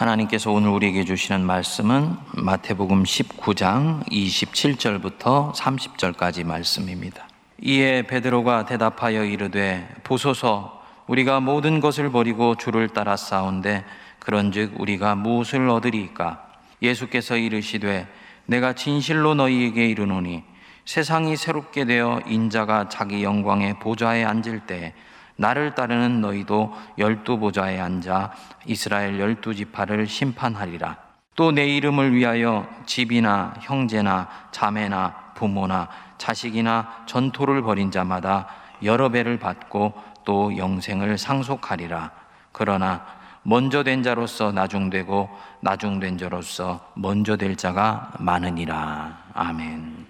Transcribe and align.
하나님께서 0.00 0.50
오늘 0.50 0.70
우리에게 0.70 1.04
주시는 1.04 1.44
말씀은 1.44 2.16
마태복음 2.32 3.02
19장 3.02 4.02
27절부터 4.08 5.52
30절까지 5.52 6.46
말씀입니다. 6.46 7.28
이에 7.60 8.00
베드로가 8.06 8.64
대답하여 8.64 9.24
이르되 9.26 9.86
보소서 10.02 10.82
우리가 11.06 11.40
모든 11.40 11.80
것을 11.80 12.10
버리고 12.10 12.54
주를 12.54 12.88
따라 12.88 13.14
싸운데 13.14 13.84
그런즉 14.20 14.80
우리가 14.80 15.16
무엇을 15.16 15.68
얻으리까 15.68 16.48
예수께서 16.80 17.36
이르시되 17.36 18.08
내가 18.46 18.72
진실로 18.72 19.34
너희에게 19.34 19.84
이르노니 19.86 20.42
세상이 20.86 21.36
새롭게 21.36 21.84
되어 21.84 22.22
인자가 22.26 22.88
자기 22.88 23.22
영광의 23.22 23.78
보좌에 23.80 24.24
앉을 24.24 24.60
때 24.60 24.94
나를 25.40 25.74
따르는 25.74 26.20
너희도 26.20 26.74
열두 26.98 27.38
보좌에 27.38 27.80
앉아 27.80 28.32
이스라엘 28.66 29.18
열두 29.18 29.54
지파를 29.54 30.06
심판하리라. 30.06 30.98
또 31.34 31.50
내 31.52 31.66
이름을 31.66 32.14
위하여 32.14 32.68
집이나 32.84 33.54
형제나 33.60 34.28
자매나 34.52 35.32
부모나 35.34 35.88
자식이나 36.18 37.04
전토를 37.06 37.62
벌인 37.62 37.90
자마다 37.90 38.48
여러 38.82 39.08
배를 39.08 39.38
받고 39.38 39.94
또 40.26 40.54
영생을 40.58 41.16
상속하리라. 41.16 42.10
그러나 42.52 43.06
먼저 43.42 43.82
된 43.82 44.02
자로서 44.02 44.52
나중되고 44.52 45.30
나중된 45.62 46.18
자로서 46.18 46.80
먼저 46.94 47.38
될 47.38 47.56
자가 47.56 48.12
많으니라. 48.18 49.16
아멘. 49.32 50.06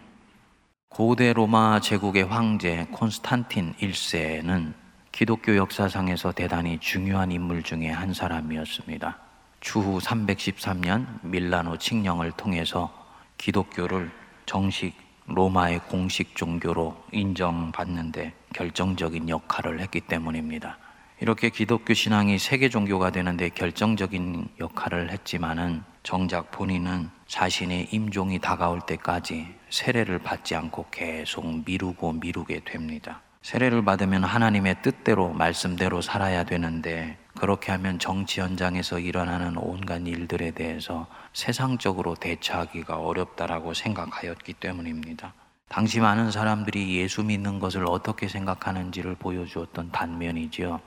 고대 0.88 1.32
로마 1.32 1.78
제국의 1.78 2.24
황제 2.24 2.88
콘스탄틴 2.90 3.74
1세는 3.80 4.79
기독교 5.20 5.54
역사상에서 5.54 6.32
대단히 6.32 6.78
중요한 6.78 7.30
인물 7.30 7.62
중에 7.62 7.90
한 7.90 8.14
사람이었습니다. 8.14 9.18
추후 9.60 9.98
313년 9.98 11.06
밀라노 11.20 11.76
칙령을 11.76 12.32
통해서 12.32 12.90
기독교를 13.36 14.10
정식 14.46 14.94
로마의 15.26 15.80
공식 15.80 16.34
종교로 16.34 17.04
인정받는데 17.12 18.32
결정적인 18.54 19.28
역할을 19.28 19.80
했기 19.80 20.00
때문입니다. 20.00 20.78
이렇게 21.20 21.50
기독교 21.50 21.92
신앙이 21.92 22.38
세계 22.38 22.70
종교가 22.70 23.10
되는데 23.10 23.50
결정적인 23.50 24.48
역할을 24.58 25.10
했지만은 25.10 25.82
정작 26.02 26.50
본인은 26.50 27.10
자신의 27.26 27.88
임종이 27.92 28.38
다가올 28.38 28.80
때까지 28.86 29.48
세례를 29.68 30.20
받지 30.20 30.54
않고 30.54 30.86
계속 30.90 31.44
미루고 31.66 32.14
미루게 32.14 32.62
됩니다. 32.64 33.20
세례를 33.42 33.82
받으면 33.84 34.22
하나님의 34.22 34.82
뜻대로 34.82 35.30
말씀대로 35.32 36.02
살아야 36.02 36.44
되는데 36.44 37.18
그렇게 37.38 37.72
하면 37.72 37.98
정치 37.98 38.40
현장에서 38.40 38.98
일어나는 38.98 39.56
온갖 39.56 40.06
일들에 40.06 40.50
대해서 40.50 41.06
세상적으로 41.32 42.14
대처하기가 42.14 42.98
어렵다라고 42.98 43.72
생각하였기 43.72 44.52
때문입니다. 44.54 45.32
당시 45.68 46.00
많은 46.00 46.30
사람들이 46.30 46.96
예수 46.98 47.24
믿는 47.24 47.60
것을 47.60 47.86
어떻게 47.88 48.28
생각하는지를 48.28 49.14
보여주었던 49.14 49.90
단면이지요. 49.90 50.80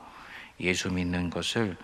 예수 0.59 0.91
믿는 0.91 1.31
것을 1.31 1.75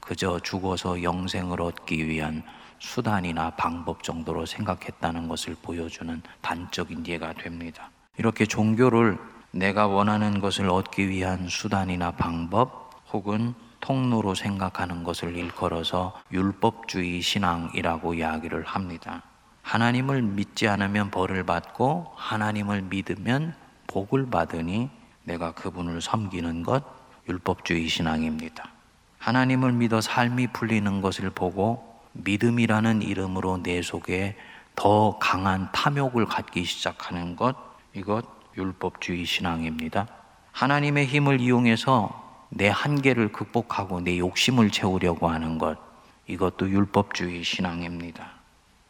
그저 0.00 0.38
죽어서 0.40 1.02
영생을 1.02 1.62
얻기 1.62 2.06
위한 2.06 2.42
수단이나 2.80 3.50
방법 3.50 4.02
정도로 4.02 4.44
생각했다는 4.44 5.26
것을 5.28 5.56
보여주는 5.62 6.20
단적인 6.42 7.06
예가 7.06 7.32
됩니다. 7.32 7.90
이렇게 8.18 8.44
종교를 8.44 9.18
내가 9.50 9.86
원하는 9.86 10.40
것을 10.40 10.68
얻기 10.68 11.08
위한 11.08 11.48
수단이나 11.48 12.12
방법 12.12 12.90
혹은 13.12 13.54
통로로 13.80 14.34
생각하는 14.34 15.04
것을 15.04 15.36
일컬어서 15.36 16.20
율법주의 16.32 17.22
신앙이라고 17.22 18.14
이야기를 18.14 18.64
합니다. 18.64 19.22
하나님을 19.62 20.22
믿지 20.22 20.68
않으면 20.68 21.10
벌을 21.10 21.44
받고 21.44 22.12
하나님을 22.16 22.82
믿으면 22.82 23.54
복을 23.86 24.28
받으니 24.30 24.90
내가 25.24 25.52
그분을 25.52 26.00
섬기는 26.00 26.62
것 26.62 26.84
율법주의 27.28 27.88
신앙입니다. 27.88 28.70
하나님을 29.18 29.72
믿어 29.72 30.00
삶이 30.00 30.48
풀리는 30.48 31.00
것을 31.00 31.30
보고 31.30 32.00
믿음이라는 32.12 33.02
이름으로 33.02 33.62
내 33.62 33.82
속에 33.82 34.36
더 34.74 35.18
강한 35.18 35.70
탐욕을 35.72 36.26
갖기 36.26 36.64
시작하는 36.64 37.36
것 37.36 37.56
이것 37.94 38.37
율법주의 38.58 39.24
신앙입니다. 39.24 40.08
하나님의 40.52 41.06
힘을 41.06 41.40
이용해서 41.40 42.46
내 42.50 42.68
한계를 42.68 43.30
극복하고 43.30 44.00
내 44.00 44.18
욕심을 44.18 44.70
채우려고 44.70 45.28
하는 45.28 45.58
것, 45.58 45.78
이것도 46.26 46.68
율법주의 46.68 47.44
신앙입니다. 47.44 48.38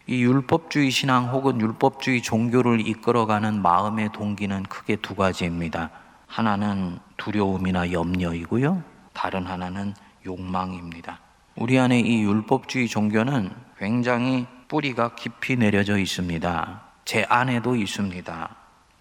이 0.07 0.23
율법주의 0.23 0.91
신앙 0.91 1.29
혹은 1.29 1.61
율법주의 1.61 2.23
종교를 2.23 2.87
이끌어가는 2.87 3.61
마음의 3.61 4.13
동기는 4.13 4.63
크게 4.63 4.97
두 4.97 5.15
가지입니다. 5.15 5.91
하나는 6.27 6.99
두려움이나 7.19 7.93
염려이고요. 7.93 8.83
다른 9.13 9.47
하나는 9.47 9.95
욕망입니다. 10.25 11.21
우리 11.57 11.79
안에 11.79 12.01
이 12.01 12.23
율법주의 12.23 12.89
종교는 12.89 13.51
굉장히 13.79 14.47
뿌리가 14.69 15.15
깊이 15.15 15.57
내려져 15.57 15.99
있습니다. 15.99 16.83
제 17.05 17.27
안에도 17.29 17.77
있습니다. 17.77 18.58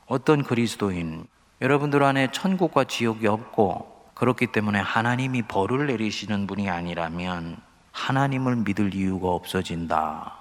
어떤 0.08 0.42
그리스도인, 0.42 1.28
여러분들 1.60 2.02
안에 2.02 2.32
천국과 2.32 2.86
지옥이 2.86 3.28
없고 3.28 4.12
그렇기 4.14 4.48
때문에 4.48 4.80
하나님이 4.80 5.42
벌을 5.44 5.88
내리시는 5.88 6.48
분이 6.48 6.70
아니라면 6.70 7.58
하나님을 7.92 8.56
믿을 8.56 8.96
이유가 8.96 9.28
없어진다. 9.28 10.34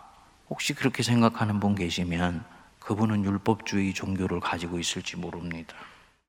혹시 0.48 0.72
그렇게 0.72 1.02
생각하는 1.02 1.58
분 1.58 1.74
계시면 1.74 2.44
그분은 2.78 3.24
율법주의 3.24 3.92
종교를 3.92 4.38
가지고 4.38 4.78
있을지 4.78 5.16
모릅니다. 5.16 5.74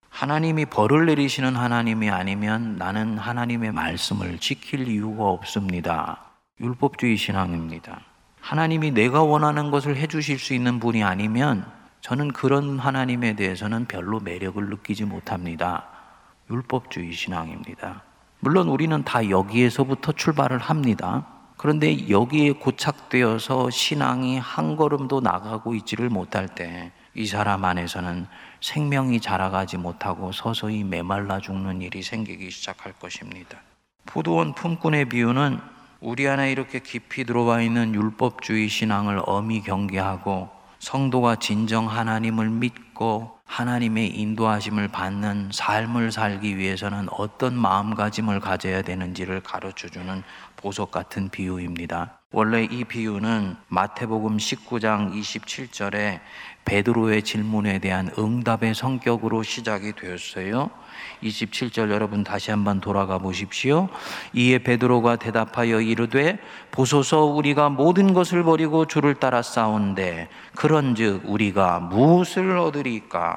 하나님이 0.10 0.66
벌을 0.66 1.06
내리시는 1.06 1.56
하나님이 1.56 2.10
아니면 2.10 2.76
나는 2.78 3.20
하나님의 3.20 3.72
말씀을 3.72 4.40
지킬 4.40 4.88
이유가 4.88 5.26
없습니다. 5.26 6.24
율법주의 6.60 7.16
신앙입니다. 7.18 8.02
하나님이 8.42 8.90
내가 8.92 9.22
원하는 9.22 9.70
것을 9.70 9.96
해주실 9.96 10.40
수 10.40 10.56
있는 10.56 10.80
분이 10.80 11.04
아니면 11.04 11.77
저는 12.02 12.30
그런 12.32 12.80
하나님에 12.80 13.36
대해서는 13.36 13.86
별로 13.86 14.20
매력을 14.20 14.64
느끼지 14.70 15.06
못합니다. 15.06 15.86
율법주의 16.50 17.12
신앙입니다. 17.12 18.04
물론 18.40 18.70
우리는 18.70 19.04
다 19.04 19.30
여기에서부터 19.30 20.14
출발을 20.14 20.60
합니다. 20.60 21.28
그런데 21.58 22.10
여기에 22.10 22.54
고착되어서 22.54 23.70
신앙이 23.72 24.38
한 24.38 24.76
걸음도 24.76 25.22
나가고 25.22 25.74
있지를 25.76 26.10
못할 26.10 26.48
때 26.48 26.92
이 27.18 27.26
사람 27.26 27.66
안에서는 27.66 28.28
생명이 28.62 29.20
자라가지 29.20 29.78
못하고 29.78 30.32
서서히 30.32 30.84
메말라 30.84 31.40
죽는 31.40 31.82
일이 31.82 32.04
생기기 32.04 32.52
시작할 32.52 32.94
것입니다. 32.94 33.58
포도원 34.06 34.54
품꾼의 34.54 35.10
비유는 35.10 35.60
우리 36.00 36.28
안에 36.28 36.52
이렇게 36.52 36.78
깊이 36.78 37.26
들어와 37.26 37.64
있는 37.64 37.96
율법주의 37.96 38.70
신앙을 38.70 39.24
엄히 39.26 39.64
경계하고 39.64 40.50
성도가 40.80 41.38
진정 41.38 41.90
하나님을 41.90 42.50
믿고 42.50 43.37
하나님의 43.48 44.10
인도하심을 44.10 44.90
받는 44.90 45.50
삶을 45.52 46.12
살기 46.12 46.58
위해서는 46.58 47.08
어떤 47.12 47.56
마음가짐을 47.56 48.40
가져야 48.40 48.82
되는지를 48.82 49.42
가르쳐 49.42 49.88
주는 49.88 50.22
보석 50.58 50.92
같은 50.92 51.30
비유입니다. 51.30 52.20
원래 52.34 52.64
이 52.66 52.84
비유는 52.84 53.56
마태복음 53.70 54.36
19장 54.36 55.14
27절에 55.14 56.20
베드로의 56.66 57.24
질문에 57.24 57.80
대한 57.80 58.12
응답의 58.20 58.76
성격으로 58.76 59.44
시작이 59.44 59.94
되었어요. 59.94 60.70
27절 61.24 61.90
여러분 61.90 62.26
다시 62.26 62.52
한번 62.52 62.82
돌아가 62.82 63.18
보십시오. 63.18 63.88
이에 64.34 64.58
베드로가 64.60 65.16
대답하여 65.16 65.80
이르되 65.80 66.38
보소서 66.72 67.24
우리가 67.24 67.70
모든 67.70 68.14
것을 68.14 68.44
버리고 68.44 68.86
주를 68.86 69.16
따라 69.16 69.42
싸운데 69.42 70.28
그런즉 70.56 71.22
우리가 71.24 71.80
무엇을 71.80 72.58
얻으리까? 72.58 73.37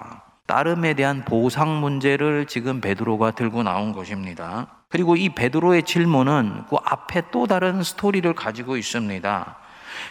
따름에 0.50 0.94
대한 0.94 1.24
보상 1.24 1.80
문제를 1.80 2.46
지금 2.46 2.80
베드로가 2.80 3.30
들고 3.30 3.62
나온 3.62 3.92
것입니다. 3.92 4.66
그리고 4.88 5.14
이 5.14 5.28
베드로의 5.28 5.84
질문은 5.84 6.64
그 6.68 6.76
앞에 6.84 7.22
또 7.30 7.46
다른 7.46 7.84
스토리를 7.84 8.34
가지고 8.34 8.76
있습니다. 8.76 9.56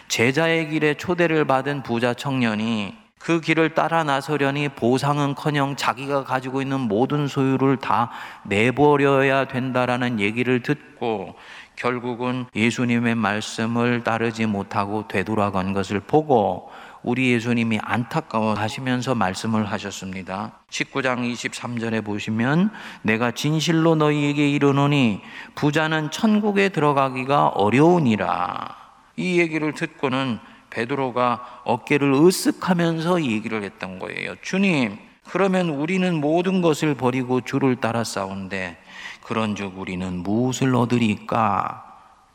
제자의 0.08 0.70
길에 0.70 0.94
초대를 0.94 1.44
받은 1.44 1.82
부자 1.82 2.14
청년이 2.14 2.96
그 3.18 3.42
길을 3.42 3.74
따라 3.74 4.02
나서려니 4.02 4.70
보상은 4.70 5.34
커녕 5.34 5.76
자기가 5.76 6.24
가지고 6.24 6.62
있는 6.62 6.80
모든 6.80 7.26
소유를 7.26 7.76
다 7.76 8.10
내버려야 8.44 9.44
된다라는 9.44 10.20
얘기를 10.20 10.62
듣고 10.62 11.34
결국은 11.76 12.46
예수님의 12.56 13.14
말씀을 13.14 14.04
따르지 14.04 14.46
못하고 14.46 15.06
되돌아간 15.06 15.74
것을 15.74 16.00
보고 16.00 16.70
우리 17.02 17.32
예수님이 17.32 17.78
안타까워 17.82 18.54
하시면서 18.54 19.14
말씀을 19.14 19.70
하셨습니다. 19.70 20.52
19장 20.70 21.32
23절에 21.32 22.04
보시면 22.04 22.70
내가 23.02 23.30
진실로 23.30 23.94
너희에게 23.94 24.48
이르노니 24.50 25.20
부자는 25.54 26.10
천국에 26.10 26.68
들어가기가 26.68 27.48
어려우니라. 27.48 28.76
이 29.16 29.40
얘기를 29.40 29.72
듣고는 29.72 30.38
베드로가 30.70 31.62
어깨를 31.64 32.12
으쓱하면서 32.12 33.24
얘기를 33.24 33.62
했던 33.62 33.98
거예요. 33.98 34.36
주님, 34.42 34.98
그러면 35.30 35.68
우리는 35.68 36.20
모든 36.20 36.60
것을 36.60 36.94
버리고 36.94 37.40
주를 37.40 37.76
따라 37.76 38.04
싸운데 38.04 38.78
그런즉 39.22 39.78
우리는 39.78 40.22
무엇을 40.22 40.74
얻으리까? 40.74 41.86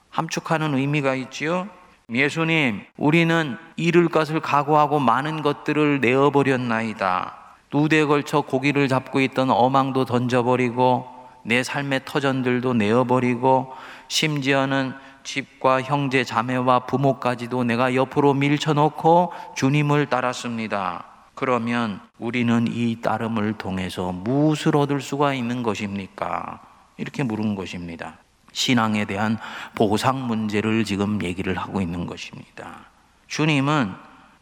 함축하는 0.09 0.75
의미가 0.75 1.15
있지요. 1.15 1.67
예수님, 2.13 2.81
우리는 2.97 3.57
잃을 3.77 4.09
것을 4.09 4.39
각오하고 4.39 4.99
많은 4.99 5.41
것들을 5.41 6.01
내어버렸나이다. 6.01 7.35
누대에 7.73 8.05
걸쳐 8.05 8.41
고기를 8.41 8.87
잡고 8.87 9.21
있던 9.21 9.49
어망도 9.49 10.05
던져버리고 10.05 11.07
내 11.43 11.63
삶의 11.63 12.01
터전들도 12.05 12.73
내어버리고 12.73 13.73
심지어는 14.07 14.93
집과 15.23 15.81
형제 15.81 16.23
자매와 16.23 16.81
부모까지도 16.81 17.63
내가 17.63 17.95
옆으로 17.95 18.33
밀쳐놓고 18.35 19.33
주님을 19.55 20.05
따랐습니다. 20.05 21.05
그러면 21.33 21.99
우리는 22.19 22.67
이 22.69 23.01
따름을 23.01 23.53
통해서 23.53 24.11
무엇을 24.11 24.77
얻을 24.77 25.01
수가 25.01 25.33
있는 25.33 25.63
것입니까? 25.63 26.61
이렇게 26.97 27.23
물은 27.23 27.55
것입니다. 27.55 28.17
신앙에 28.55 29.03
대한 29.03 29.37
보상 29.75 30.27
문제를 30.27 30.85
지금 30.85 31.21
얘기를 31.21 31.57
하고 31.57 31.81
있는 31.81 32.07
것입니다. 32.07 32.85
주님은 33.27 33.93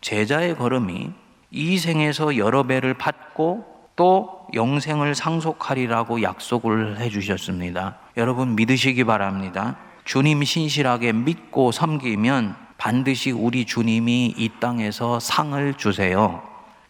제자의 0.02 0.56
걸음이 0.56 1.12
이 1.50 1.78
생에서 1.78 2.38
여러 2.38 2.64
배를 2.64 2.94
받고 2.94 3.66
또 3.96 4.48
영생을 4.54 5.16
상속하리라고 5.16 6.22
약속을 6.22 7.00
해 7.00 7.10
주셨습니다. 7.10 7.98
여러분 8.16 8.56
믿으시기 8.56 9.04
바랍니다. 9.04 9.78
주님 10.06 10.44
신실하게 10.44 11.14
믿고 11.14 11.72
섬기면 11.72 12.56
반드시 12.78 13.32
우리 13.32 13.66
주님이 13.66 14.36
이 14.38 14.50
땅에서 14.60 15.20
상을 15.20 15.74
주세요. 15.76 16.44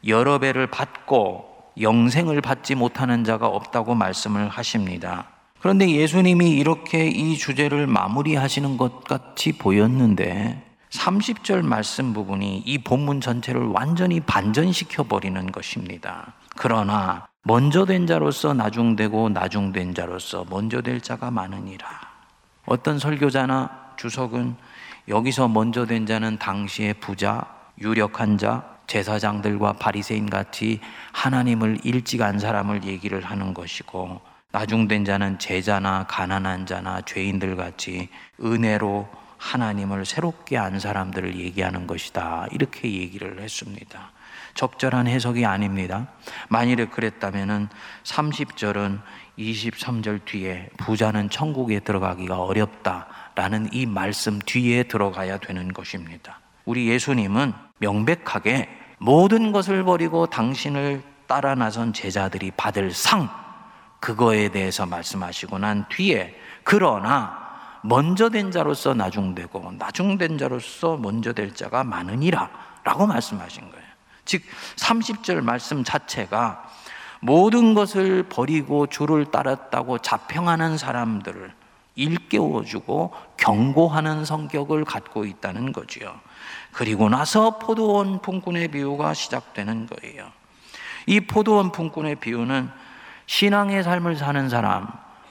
여러 0.08 0.40
배를 0.40 0.68
받고 0.68 1.72
영생을 1.80 2.42
받지 2.42 2.76
못하는 2.76 3.24
자가 3.24 3.48
없다고 3.48 3.96
말씀을 3.96 4.50
하십니다. 4.50 5.33
그런데 5.64 5.90
예수님이 5.90 6.50
이렇게 6.50 7.08
이 7.08 7.38
주제를 7.38 7.88
마무리하시는 7.88 8.76
것 8.76 9.06
같이 9.06 9.54
보였는데 9.54 10.62
30절 10.90 11.62
말씀 11.62 12.12
부분이 12.12 12.64
이 12.66 12.78
본문 12.80 13.22
전체를 13.22 13.68
완전히 13.68 14.20
반전시켜 14.20 15.04
버리는 15.04 15.50
것입니다. 15.54 16.34
그러나 16.58 17.28
먼저 17.44 17.86
된 17.86 18.06
자로서 18.08 18.54
나중되고 18.54 19.30
나중된 19.30 19.94
자로서 19.94 20.46
먼저 20.50 20.82
될 20.82 21.00
자가 21.00 21.32
많으니라. 21.32 21.88
어떤 22.66 23.00
설교자나 23.00 23.94
주석은 23.96 24.58
여기서 25.08 25.48
먼저 25.48 25.86
된 25.86 26.06
자는 26.06 26.38
당시의 26.40 26.96
부자, 26.96 27.46
유력한 27.80 28.38
자, 28.38 28.80
제사장들과 28.88 29.72
바리새인 29.74 30.30
같이 30.30 30.82
하나님을 31.14 31.80
일찍 31.86 32.22
안 32.22 32.38
사람을 32.38 32.84
얘기를 32.84 33.22
하는 33.22 33.54
것이고 33.54 34.33
나중된 34.54 35.04
자는 35.04 35.40
제자나 35.40 36.06
가난한 36.08 36.68
자나 36.68 37.02
죄인들 37.02 37.56
같이 37.56 38.10
은혜로 38.40 39.10
하나님을 39.40 40.06
새롭게 40.06 40.60
안 40.60 40.80
사람들을 40.80 41.40
얘기하는 41.40 41.88
것이다. 41.88 42.48
이렇게 42.52 42.88
얘기를 42.88 43.42
했습니다. 43.42 44.12
적절한 44.54 45.08
해석이 45.08 45.44
아닙니다. 45.44 46.08
만일에 46.50 46.86
그랬다면 46.86 47.70
30절은 48.04 49.02
23절 49.40 50.24
뒤에 50.26 50.70
부자는 50.78 51.32
천국에 51.32 51.80
들어가기가 51.80 52.40
어렵다라는 52.40 53.70
이 53.74 53.88
말씀 53.88 54.38
뒤에 54.38 54.84
들어가야 54.84 55.40
되는 55.40 55.74
것입니다. 55.74 56.40
우리 56.66 56.90
예수님은 56.90 57.54
명백하게 57.80 58.70
모든 59.00 59.52
것을 59.52 59.84
버리고 59.84 60.28
당신을 60.28 61.02
따라 61.26 61.56
나선 61.56 61.92
제자들이 61.92 62.52
받을 62.56 62.92
상, 62.92 63.43
그거에 64.04 64.50
대해서 64.50 64.86
말씀하시고 64.86 65.60
난 65.60 65.86
뒤에 65.88 66.38
그러나 66.66 67.42
먼저 67.84 68.28
된 68.28 68.52
자로서 68.52 68.94
나중되고 68.94 69.76
나중된 69.78 70.38
자로서 70.38 70.98
먼저 70.98 71.32
될 71.32 71.56
자가 71.56 71.86
많으니라 71.86 72.50
라고 72.84 73.08
말씀하신 73.08 73.72
거예요. 73.72 73.86
즉 74.26 74.42
30절 74.76 75.40
말씀 75.40 75.86
자체가 75.86 76.70
모든 77.22 77.74
것을 77.74 78.24
버리고 78.24 78.88
주를 78.88 79.32
따랐다고 79.32 80.00
자평하는 80.00 80.78
사람들을 80.78 81.54
일깨워주고 81.96 83.14
경고하는 83.38 84.26
성격을 84.26 84.84
갖고 84.84 85.24
있다는 85.24 85.72
거지요. 85.72 86.20
그리고 86.74 87.08
나서 87.08 87.58
포도원 87.58 88.22
품꾼의 88.22 88.68
비유가 88.68 89.14
시작되는 89.14 89.88
거예요. 89.88 90.30
이 91.06 91.22
포도원 91.22 91.72
품꾼의 91.72 92.16
비유는 92.16 92.84
신앙의 93.26 93.84
삶을 93.84 94.16
사는 94.16 94.50
사람, 94.50 94.88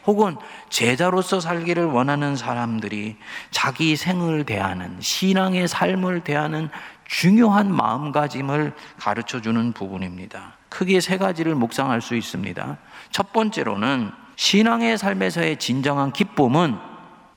혹은 0.07 0.37
제자로서 0.69 1.41
살기를 1.41 1.85
원하는 1.85 2.35
사람들이 2.35 3.17
자기 3.51 3.97
생을 3.97 4.45
대하는 4.45 4.97
신앙의 5.01 5.69
삶을 5.69 6.25
대하는 6.25 6.71
중요한 7.07 7.73
마음가짐을 7.73 8.75
가르쳐 8.99 9.41
주는 9.41 9.73
부분입니다. 9.73 10.55
크게 10.69 11.01
세 11.01 11.19
가지를 11.19 11.55
묵상할 11.55 12.01
수 12.01 12.17
있습니다. 12.17 12.79
첫 13.11 13.33
번째로는 13.33 14.11
신앙의 14.37 14.99
삶에서의 14.99 15.59
진정한 15.59 16.13
기쁨은 16.13 16.77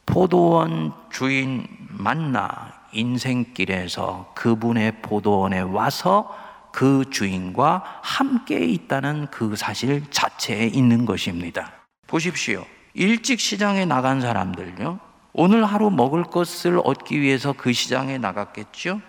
포도원 0.05 0.93
주인 1.11 1.67
만나 1.89 2.73
인생길에서 2.93 4.31
그분의 4.33 5.01
포도원에 5.01 5.59
와서 5.59 6.33
그 6.75 7.05
주인과 7.09 7.83
함께 8.01 8.59
있다는 8.65 9.27
그 9.31 9.55
사실 9.55 10.03
자체에 10.09 10.65
있는 10.65 11.05
것입니다. 11.05 11.71
보십시오. 12.05 12.65
일찍 12.93 13.39
시장에 13.39 13.85
나간 13.85 14.19
사람들요. 14.19 14.99
오늘 15.31 15.63
하루 15.63 15.89
먹을 15.89 16.23
것을 16.23 16.81
얻기 16.83 17.21
위해서 17.21 17.53
그 17.53 17.71
시장에 17.71 18.17
나갔겠죠? 18.17 18.99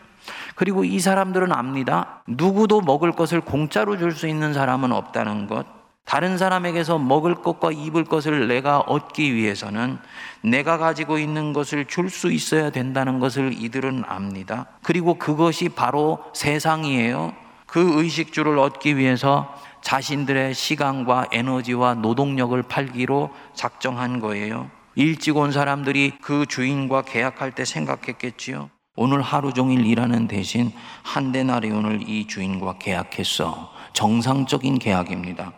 그리고 0.54 0.84
이 0.84 1.00
사람들은 1.00 1.50
압니다. 1.50 2.22
누구도 2.28 2.82
먹을 2.82 3.10
것을 3.10 3.40
공짜로 3.40 3.98
줄 3.98 4.12
수 4.12 4.28
있는 4.28 4.54
사람은 4.54 4.92
없다는 4.92 5.48
것. 5.48 5.66
다른 6.04 6.38
사람에게서 6.38 6.98
먹을 6.98 7.34
것과 7.34 7.72
입을 7.72 8.04
것을 8.04 8.46
내가 8.46 8.78
얻기 8.78 9.34
위해서는 9.34 9.98
내가 10.42 10.78
가지고 10.78 11.18
있는 11.18 11.52
것을 11.52 11.86
줄 11.86 12.10
수 12.10 12.30
있어야 12.30 12.70
된다는 12.70 13.18
것을 13.18 13.52
이들은 13.60 14.04
압니다. 14.06 14.66
그리고 14.84 15.14
그것이 15.14 15.68
바로 15.68 16.22
세상이에요. 16.32 17.45
그 17.66 18.00
의식주를 18.00 18.58
얻기 18.58 18.96
위해서 18.96 19.54
자신들의 19.82 20.54
시간과 20.54 21.26
에너지와 21.32 21.94
노동력을 21.94 22.60
팔기로 22.62 23.30
작정한 23.54 24.20
거예요. 24.20 24.70
일찍 24.94 25.36
온 25.36 25.52
사람들이 25.52 26.14
그 26.22 26.46
주인과 26.46 27.02
계약할 27.02 27.52
때 27.52 27.64
생각했겠지요. 27.64 28.70
오늘 28.96 29.20
하루 29.20 29.52
종일 29.52 29.84
일하는 29.84 30.26
대신 30.26 30.72
한 31.02 31.30
데나리온을 31.30 32.08
이 32.08 32.26
주인과 32.26 32.78
계약했어. 32.78 33.70
정상적인 33.92 34.78
계약입니다. 34.78 35.52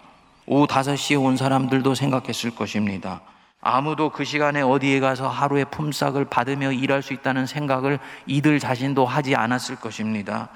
오후 0.47 0.67
5시에 0.67 1.23
온 1.23 1.37
사람들도 1.37 1.95
생각했을 1.95 2.51
것입니다. 2.55 3.21
아무도 3.61 4.11
그 4.11 4.25
시간에 4.25 4.63
어디에 4.63 4.99
가서 5.01 5.29
하루의 5.29 5.67
품삯을 5.71 6.25
받으며 6.27 6.73
일할 6.73 7.03
수 7.03 7.13
있다는 7.13 7.47
생각을 7.47 7.99
이들 8.27 8.59
자신도 8.59 9.05
하지 9.05 9.35
않았을 9.35 9.77
것입니다. 9.77 10.49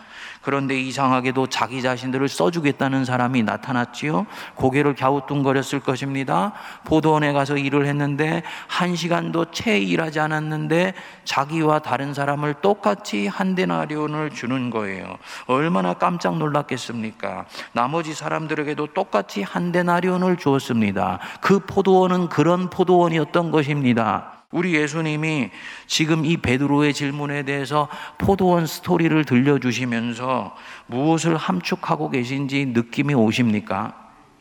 그런데 0.42 0.78
이상하게도 0.78 1.46
자기 1.46 1.82
자신들을 1.82 2.28
써주겠다는 2.28 3.04
사람이 3.04 3.42
나타났지요. 3.44 4.26
고개를 4.54 4.94
갸우뚱거렸을 4.94 5.80
것입니다. 5.80 6.52
보도원에 6.84 7.32
가서 7.32 7.56
일을 7.56 7.86
했는데 7.86 8.42
한 8.66 8.96
시간도 8.96 9.52
채 9.52 9.78
일하지 9.78 10.20
않았는데 10.20 10.94
자기와 11.24 11.78
다른 11.78 12.12
사람을 12.12 12.54
똑같이 12.54 13.26
한 13.26 13.54
데나리온을 13.54 14.30
주는 14.30 14.70
거예요. 14.70 15.16
얼마나 15.46 15.94
깜짝 15.94 16.38
놀랐겠습니까? 16.38 17.46
나머지 17.72 18.12
사람들에게도 18.14 18.88
똑같이 18.88 19.42
한 19.42 19.72
데나리온을 19.72 20.36
주었습니다. 20.36 21.20
그 21.40 21.60
포도원은 21.60 22.28
그런 22.28 22.68
포도원이었던 22.68 23.50
것입니다. 23.50 24.41
우리 24.52 24.74
예수님이 24.74 25.50
지금 25.86 26.24
이 26.24 26.36
베드로의 26.36 26.94
질문에 26.94 27.42
대해서 27.42 27.88
포도원 28.18 28.66
스토리를 28.66 29.24
들려주시면서 29.24 30.54
무엇을 30.86 31.36
함축하고 31.36 32.10
계신지 32.10 32.66
느낌이 32.66 33.14
오십니까? 33.14 33.94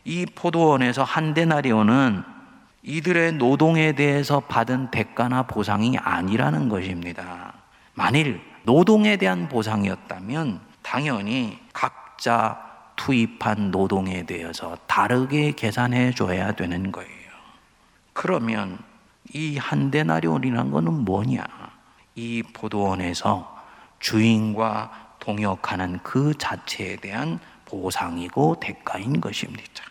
이 0.04 0.26
포도원에서 0.26 1.02
한 1.02 1.32
데나리온은 1.32 2.22
이들의 2.82 3.34
노동에 3.34 3.92
대해서 3.92 4.40
받은 4.40 4.90
대가나 4.90 5.44
보상이 5.44 5.96
아니라는 5.98 6.68
것입니다. 6.68 7.54
만일 7.94 8.40
노동에 8.64 9.16
대한 9.16 9.48
보상이었다면 9.48 10.60
당연히 10.82 11.58
각자 11.72 12.58
투입한 12.96 13.70
노동에 13.70 14.24
대해서 14.24 14.76
다르게 14.86 15.52
계산해 15.52 16.12
줘야 16.12 16.52
되는 16.52 16.92
거예요. 16.92 17.10
그러면 18.12 18.78
이 19.32 19.56
한대나리온이란 19.56 20.70
거는 20.70 21.04
뭐냐? 21.04 21.44
이 22.14 22.42
포도원에서 22.52 23.56
주인과 24.00 25.16
동역하는 25.20 26.00
그 26.02 26.34
자체에 26.36 26.96
대한 26.96 27.38
보상이고 27.64 28.56
대가인 28.60 29.20
것입니다. 29.20 29.84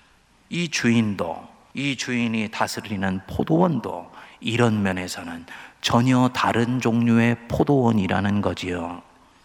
이 0.50 0.70
주인도 0.70 1.48
이 1.74 1.96
주인이 1.96 2.50
다스리는 2.50 3.22
포도원도 3.28 4.12
이런 4.42 4.84
면에서는 4.84 5.46
전혀 5.82 6.30
다른 6.34 6.80
종류의 6.80 7.48
포도원이라는 7.48 8.42
거지요. 8.42 9.02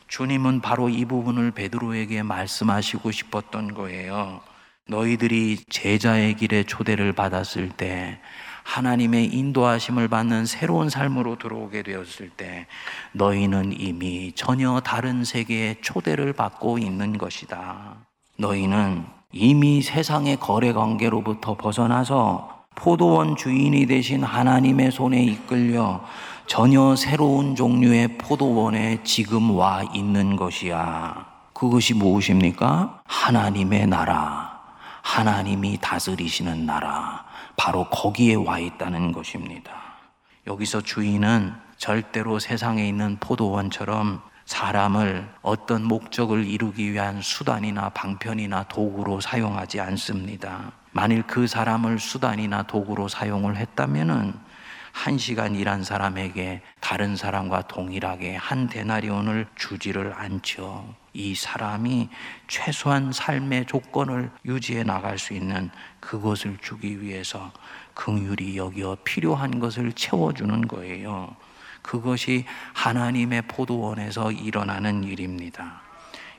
주님은 0.08 0.60
바로 0.60 0.88
이 0.88 1.04
부분을 1.04 1.52
베드로에게 1.52 2.22
말씀하시고 2.22 3.10
싶었던 3.10 3.74
거예요. 3.74 4.40
너희들이 4.88 5.58
제자의 5.68 6.34
길에 6.34 6.64
초대를 6.64 7.12
받았을 7.12 7.70
때 7.70 8.20
하나님의 8.66 9.26
인도하심을 9.26 10.08
받는 10.08 10.44
새로운 10.44 10.90
삶으로 10.90 11.36
들어오게 11.36 11.84
되었을 11.84 12.30
때 12.30 12.66
너희는 13.12 13.72
이미 13.78 14.32
전혀 14.34 14.80
다른 14.80 15.24
세계의 15.24 15.76
초대를 15.82 16.32
받고 16.32 16.78
있는 16.78 17.16
것이다. 17.16 17.94
너희는 18.38 19.04
이미 19.32 19.80
세상의 19.80 20.38
거래 20.40 20.72
관계로부터 20.72 21.56
벗어나서 21.56 22.64
포도원 22.74 23.36
주인이 23.36 23.86
되신 23.86 24.24
하나님의 24.24 24.90
손에 24.90 25.22
이끌려 25.22 26.04
전혀 26.46 26.96
새로운 26.96 27.54
종류의 27.54 28.18
포도원에 28.18 29.02
지금 29.04 29.52
와 29.52 29.82
있는 29.94 30.36
것이야. 30.36 31.24
그것이 31.54 31.94
무엇입니까? 31.94 33.00
하나님의 33.06 33.86
나라. 33.86 34.60
하나님이 35.02 35.78
다스리시는 35.80 36.66
나라. 36.66 37.25
바로 37.56 37.88
거기에 37.88 38.34
와 38.34 38.58
있다는 38.58 39.12
것입니다. 39.12 39.72
여기서 40.46 40.80
주인은 40.82 41.54
절대로 41.76 42.38
세상에 42.38 42.86
있는 42.86 43.16
포도원처럼 43.18 44.22
사람을 44.44 45.28
어떤 45.42 45.82
목적을 45.82 46.46
이루기 46.46 46.92
위한 46.92 47.20
수단이나 47.20 47.90
방편이나 47.90 48.64
도구로 48.64 49.20
사용하지 49.20 49.80
않습니다. 49.80 50.72
만일 50.92 51.24
그 51.24 51.46
사람을 51.46 51.98
수단이나 51.98 52.62
도구로 52.62 53.08
사용을 53.08 53.56
했다면은 53.56 54.34
한 54.96 55.18
시간 55.18 55.54
일한 55.54 55.84
사람에게 55.84 56.62
다른 56.80 57.16
사람과 57.16 57.68
동일하게 57.68 58.34
한 58.34 58.66
데나리온을 58.66 59.46
주지를 59.54 60.14
않죠. 60.14 60.94
이 61.12 61.34
사람이 61.34 62.08
최소한 62.48 63.12
삶의 63.12 63.66
조건을 63.66 64.30
유지해 64.46 64.84
나갈 64.84 65.18
수 65.18 65.34
있는 65.34 65.68
그것을 66.00 66.56
주기 66.62 67.02
위해서 67.02 67.52
긍휼이 67.92 68.56
여기어 68.56 68.96
필요한 69.04 69.60
것을 69.60 69.92
채워주는 69.92 70.66
거예요. 70.66 71.36
그것이 71.82 72.46
하나님의 72.72 73.42
포도원에서 73.42 74.32
일어나는 74.32 75.04
일입니다. 75.04 75.82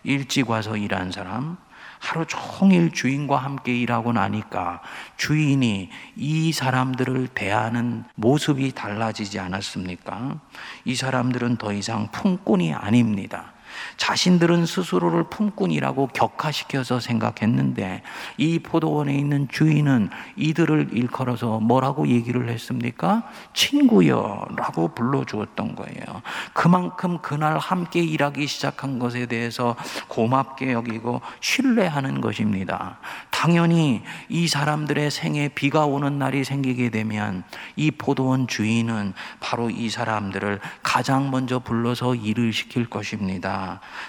일찍 0.03 0.49
와서 0.49 0.75
일한 0.75 1.11
사람, 1.11 1.57
하루 1.99 2.25
종일 2.25 2.91
주인과 2.91 3.37
함께 3.37 3.75
일하고 3.77 4.13
나니까 4.13 4.81
주인이 5.17 5.89
이 6.15 6.51
사람들을 6.53 7.29
대하는 7.29 8.03
모습이 8.15 8.73
달라지지 8.73 9.39
않았습니까? 9.39 10.39
이 10.85 10.95
사람들은 10.95 11.57
더 11.57 11.73
이상 11.73 12.09
품꾼이 12.11 12.73
아닙니다. 12.73 13.53
자신들은 13.97 14.65
스스로를 14.65 15.25
품꾼이라고 15.25 16.07
격화시켜서 16.07 16.99
생각했는데 16.99 18.03
이 18.37 18.59
포도원에 18.59 19.15
있는 19.15 19.47
주인은 19.49 20.09
이들을 20.35 20.89
일컬어서 20.93 21.59
뭐라고 21.59 22.07
얘기를 22.07 22.49
했습니까? 22.49 23.23
친구여 23.53 24.47
라고 24.55 24.89
불러주었던 24.89 25.75
거예요. 25.75 26.21
그만큼 26.53 27.19
그날 27.21 27.57
함께 27.57 28.01
일하기 28.01 28.47
시작한 28.47 28.99
것에 28.99 29.25
대해서 29.25 29.75
고맙게 30.07 30.73
여기고 30.73 31.21
신뢰하는 31.39 32.21
것입니다. 32.21 32.99
당연히 33.31 34.03
이 34.29 34.47
사람들의 34.47 35.11
생에 35.11 35.49
비가 35.49 35.85
오는 35.85 36.17
날이 36.17 36.43
생기게 36.43 36.89
되면 36.89 37.43
이 37.75 37.91
포도원 37.91 38.47
주인은 38.47 39.13
바로 39.39 39.69
이 39.69 39.89
사람들을 39.89 40.59
가장 40.83 41.29
먼저 41.29 41.59
불러서 41.59 42.15
일을 42.15 42.53
시킬 42.53 42.89
것입 42.89 43.23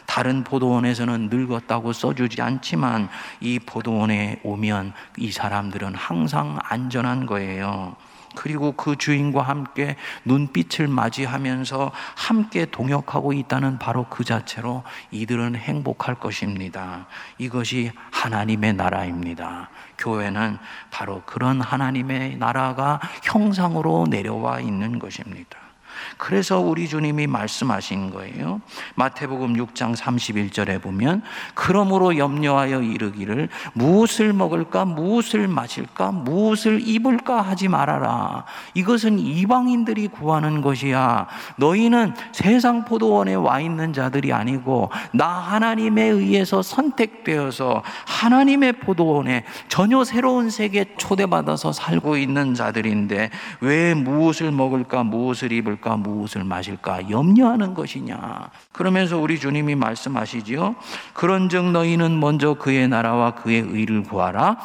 다른 0.06 0.44
포도원에서는 0.44 1.28
늙었다고 1.30 1.92
써주지 1.92 2.42
않지만 2.42 3.08
이 3.40 3.58
포도원에 3.58 4.40
오면 4.42 4.92
이 5.18 5.30
사람들은 5.30 5.94
항상 5.94 6.58
안전한 6.62 7.26
거예요. 7.26 7.96
그리고 8.34 8.72
그 8.72 8.96
주인과 8.96 9.42
함께 9.42 9.96
눈빛을 10.24 10.86
맞이하면서 10.86 11.90
함께 12.14 12.66
동역하고 12.66 13.32
있다는 13.32 13.78
바로 13.78 14.06
그 14.08 14.24
자체로 14.24 14.84
이들은 15.10 15.56
행복할 15.56 16.14
것입니다. 16.14 17.06
이것이 17.38 17.90
하나님의 18.12 18.74
나라입니다. 18.74 19.70
교회는 19.98 20.58
바로 20.90 21.22
그런 21.26 21.60
하나님의 21.60 22.36
나라가 22.36 23.00
형상으로 23.24 24.06
내려와 24.08 24.60
있는 24.60 24.98
것입니다. 24.98 25.67
그래서 26.16 26.60
우리 26.60 26.88
주님이 26.88 27.26
말씀하신 27.26 28.10
거예요. 28.10 28.60
마태복음 28.94 29.54
6장 29.54 29.96
31절에 29.96 30.80
보면 30.82 31.22
그러므로 31.54 32.16
염려하여 32.16 32.82
이르기를 32.82 33.48
무엇을 33.72 34.32
먹을까 34.32 34.84
무엇을 34.84 35.48
마실까 35.48 36.12
무엇을 36.12 36.80
입을까 36.86 37.40
하지 37.40 37.68
말아라. 37.68 38.44
이것은 38.74 39.18
이방인들이 39.18 40.08
구하는 40.08 40.60
것이야. 40.60 41.26
너희는 41.56 42.14
세상 42.32 42.84
포도원에 42.84 43.34
와 43.34 43.60
있는 43.60 43.92
자들이 43.92 44.32
아니고 44.32 44.90
나 45.12 45.28
하나님에 45.28 46.02
의해서 46.04 46.62
선택되어서 46.62 47.82
하나님의 48.06 48.80
포도원에 48.80 49.44
전혀 49.68 50.04
새로운 50.04 50.50
세계 50.50 50.94
초대받아서 50.96 51.72
살고 51.72 52.16
있는 52.16 52.54
자들인데 52.54 53.30
왜 53.60 53.94
무엇을 53.94 54.52
먹을까 54.52 55.02
무엇을 55.02 55.52
입을까 55.52 55.87
무엇을 55.96 56.44
마실까 56.44 57.10
염려하는 57.10 57.74
것이냐. 57.74 58.50
그러면서 58.72 59.18
우리 59.18 59.38
주님이 59.38 59.74
말씀하시지요. 59.74 60.76
그런즉 61.14 61.70
너희는 61.72 62.20
먼저 62.20 62.54
그의 62.54 62.88
나라와 62.88 63.32
그의 63.32 63.60
의를 63.60 64.02
구하라. 64.02 64.56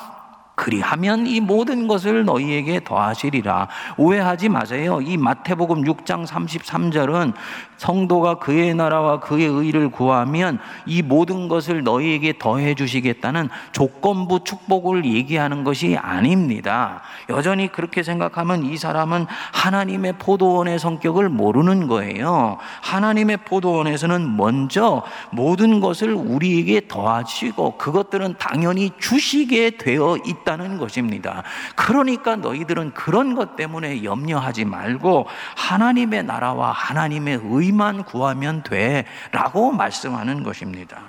그리하면 0.56 1.26
이 1.26 1.40
모든 1.40 1.88
것을 1.88 2.26
너희에게 2.26 2.84
더하시리라. 2.84 3.68
오해하지 3.98 4.50
마세요. 4.50 5.02
이 5.02 5.18
마태복음 5.18 5.84
6장 5.84 6.28
33절은 6.28 7.34
성도가 7.84 8.36
그의 8.36 8.74
나라와 8.74 9.20
그의 9.20 9.46
의를 9.46 9.90
구하면 9.90 10.58
이 10.86 11.02
모든 11.02 11.50
것을 11.50 11.84
너희에게 11.84 12.38
더해 12.40 12.76
주시겠다는 12.76 13.50
조건부 13.74 14.46
축복을 14.46 15.04
얘기하는 15.04 15.66
것이 15.66 15.98
아닙니다. 15.98 17.02
여전히 17.28 17.70
그렇게 17.70 18.02
생각하면 18.02 18.64
이 18.64 18.78
사람은 18.78 19.26
하나님의 19.52 20.14
포도원의 20.14 20.80
성격을 20.80 21.28
모르는 21.28 21.88
거예요. 21.88 22.58
하나님의 22.82 23.38
포도원에서는 23.38 24.38
먼저 24.38 25.04
모든 25.32 25.82
것을 25.82 26.14
우리에게 26.14 26.88
더하시고 26.88 27.78
그것들은 27.78 28.36
당연히 28.40 28.92
주시게 28.98 29.72
되어 29.72 30.16
있다는 30.26 30.78
것입니다. 30.78 31.44
그러니까 31.76 32.38
너희들은 32.38 32.94
그런 32.94 33.36
것 33.36 33.58
때문에 33.58 34.06
염려하지 34.06 34.64
말고 34.64 35.28
하나님의 35.58 36.24
나라와 36.24 36.72
하나님의 36.72 37.42
의 37.44 37.73
우리만 37.74 38.04
구하면 38.04 38.64
돼. 38.64 39.06
라고 39.32 39.72
말씀하는 39.72 40.44
것입니다. 40.44 41.02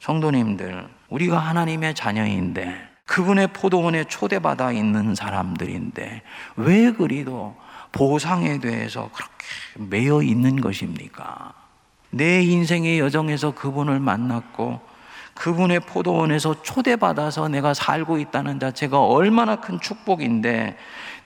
성도님들, 0.00 0.88
우리가 1.10 1.38
하나님의 1.38 1.94
자녀인데, 1.94 2.88
그분의 3.04 3.48
포도원에 3.48 4.04
초대받아 4.04 4.72
있는 4.72 5.14
사람들인데, 5.14 6.22
왜 6.56 6.92
그리도 6.92 7.56
보상에 7.92 8.58
대해서 8.58 9.10
그렇게 9.12 9.44
매여 9.74 10.22
있는 10.22 10.60
것입니까? 10.60 11.52
내 12.10 12.42
인생의 12.42 12.98
여정에서 13.00 13.52
그분을 13.52 14.00
만났고, 14.00 14.80
그분의 15.34 15.80
포도원에서 15.80 16.62
초대받아서 16.62 17.48
내가 17.48 17.72
살고 17.72 18.18
있다는 18.18 18.58
자체가 18.58 19.00
얼마나 19.00 19.56
큰 19.56 19.78
축복인데 19.78 20.76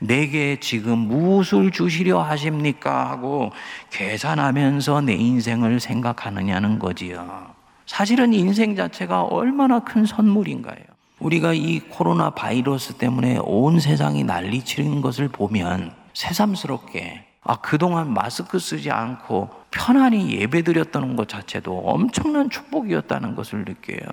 내게 0.03 0.59
지금 0.59 0.99
무엇을 0.99 1.71
주시려 1.71 2.21
하십니까? 2.23 3.09
하고 3.11 3.53
계산하면서 3.91 5.03
내 5.03 5.15
인생을 5.15 5.79
생각하느냐는 5.79 6.79
거지요. 6.79 7.53
사실은 7.87 8.33
인생 8.33 8.75
자체가 8.75 9.23
얼마나 9.23 9.79
큰 9.81 10.05
선물인가요? 10.05 10.83
우리가 11.21 11.53
이 11.53 11.79
코로나 11.81 12.31
바이러스 12.31 12.95
때문에 12.95 13.39
온 13.45 13.79
세상이 13.79 14.25
난리치는 14.25 15.01
것을 15.03 15.29
보면 15.29 15.93
새삼스럽게 16.15 17.32
아, 17.45 17.57
그동안 17.57 18.13
마스크 18.13 18.61
쓰지 18.61 18.93
않고 18.93 19.51
편안히 19.73 20.39
예배 20.39 20.63
드렸다는 20.63 21.17
것 21.17 21.29
자체도 21.29 21.77
엄청난 21.77 22.51
축복이었다는 22.51 23.35
것을 23.35 23.65
느껴요. 23.65 24.07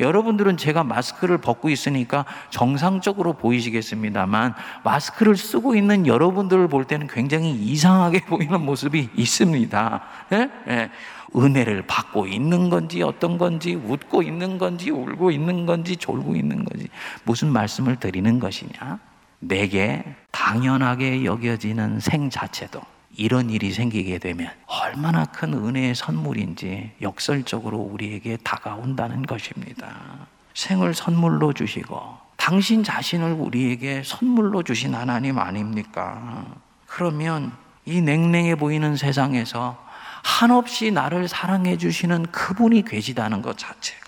여러분들은 0.00 0.56
제가 0.56 0.82
마스크를 0.82 1.38
벗고 1.38 1.68
있으니까 1.68 2.24
정상적으로 2.50 3.34
보이시겠습니다만 3.34 4.54
마스크를 4.82 5.36
쓰고 5.36 5.76
있는 5.76 6.08
여러분들을 6.08 6.66
볼 6.68 6.84
때는 6.84 7.06
굉장히 7.06 7.52
이상하게 7.52 8.24
보이는 8.26 8.60
모습이 8.60 9.10
있습니다. 9.14 10.02
예? 10.32 10.50
예. 10.68 10.90
은혜를 11.34 11.86
받고 11.86 12.26
있는 12.26 12.68
건지 12.68 13.02
어떤 13.02 13.38
건지 13.38 13.74
웃고 13.74 14.22
있는 14.22 14.58
건지 14.58 14.90
울고 14.90 15.30
있는 15.30 15.66
건지 15.66 15.96
졸고 15.96 16.36
있는 16.36 16.64
건지 16.64 16.88
무슨 17.24 17.52
말씀을 17.52 17.96
드리는 17.96 18.38
것이냐? 18.38 18.98
내게 19.42 20.04
당연하게 20.30 21.24
여겨지는 21.24 21.98
생 21.98 22.30
자체도 22.30 22.80
이런 23.16 23.50
일이 23.50 23.72
생기게 23.72 24.18
되면 24.18 24.50
얼마나 24.66 25.24
큰 25.24 25.52
은혜의 25.52 25.94
선물인지 25.94 26.92
역설적으로 27.02 27.78
우리에게 27.78 28.38
다가온다는 28.38 29.22
것입니다. 29.22 29.96
생을 30.54 30.94
선물로 30.94 31.52
주시고 31.52 32.18
당신 32.36 32.84
자신을 32.84 33.32
우리에게 33.32 34.02
선물로 34.04 34.62
주신 34.62 34.94
하나님 34.94 35.38
아닙니까? 35.38 36.46
그러면 36.86 37.52
이 37.84 38.00
냉랭해 38.00 38.54
보이는 38.54 38.96
세상에서 38.96 39.84
한없이 40.22 40.92
나를 40.92 41.26
사랑해 41.26 41.76
주시는 41.76 42.26
그분이 42.30 42.84
계시다는 42.84 43.42
것 43.42 43.58
자체가 43.58 44.01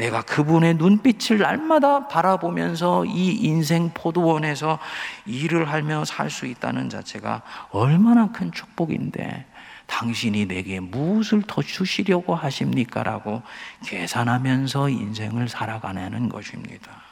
내가 0.00 0.22
그분의 0.22 0.74
눈빛을 0.74 1.38
날마다 1.38 2.08
바라보면서 2.08 3.04
이 3.04 3.34
인생 3.34 3.90
포도원에서 3.92 4.78
일을 5.26 5.68
하며 5.70 6.04
살 6.04 6.30
수 6.30 6.46
있다는 6.46 6.88
자체가 6.88 7.42
얼마나 7.70 8.30
큰 8.30 8.52
축복인데 8.52 9.46
당신이 9.86 10.46
내게 10.46 10.78
무엇을 10.78 11.42
더 11.46 11.60
주시려고 11.60 12.36
하십니까? 12.36 13.02
라고 13.02 13.42
계산하면서 13.84 14.88
인생을 14.88 15.48
살아가는 15.48 16.28
것입니다. 16.28 17.02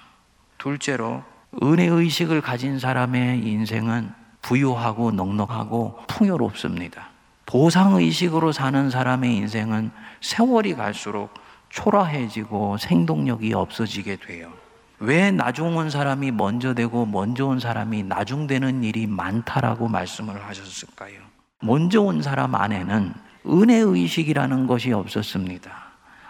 둘째로 0.56 1.24
은혜의식을 1.60 2.40
가진 2.40 2.78
사람의 2.78 3.44
인생은 3.44 4.12
부유하고 4.40 5.10
넉넉하고 5.10 6.04
풍요롭습니다. 6.06 7.08
보상의식으로 7.46 8.52
사는 8.52 8.88
사람의 8.88 9.34
인생은 9.34 9.90
세월이 10.20 10.74
갈수록 10.74 11.34
초라해지고 11.70 12.78
생동력이 12.78 13.54
없어지게 13.54 14.16
돼요. 14.16 14.52
왜 15.00 15.30
나중 15.30 15.76
온 15.76 15.90
사람이 15.90 16.32
먼저 16.32 16.74
되고 16.74 17.06
먼저 17.06 17.46
온 17.46 17.60
사람이 17.60 18.02
나중 18.02 18.46
되는 18.46 18.82
일이 18.82 19.06
많다라고 19.06 19.88
말씀을 19.88 20.44
하셨을까요? 20.44 21.20
먼저 21.60 22.02
온 22.02 22.22
사람 22.22 22.54
안에는 22.54 23.14
은혜 23.46 23.76
의식이라는 23.76 24.66
것이 24.66 24.92
없었습니다. 24.92 25.70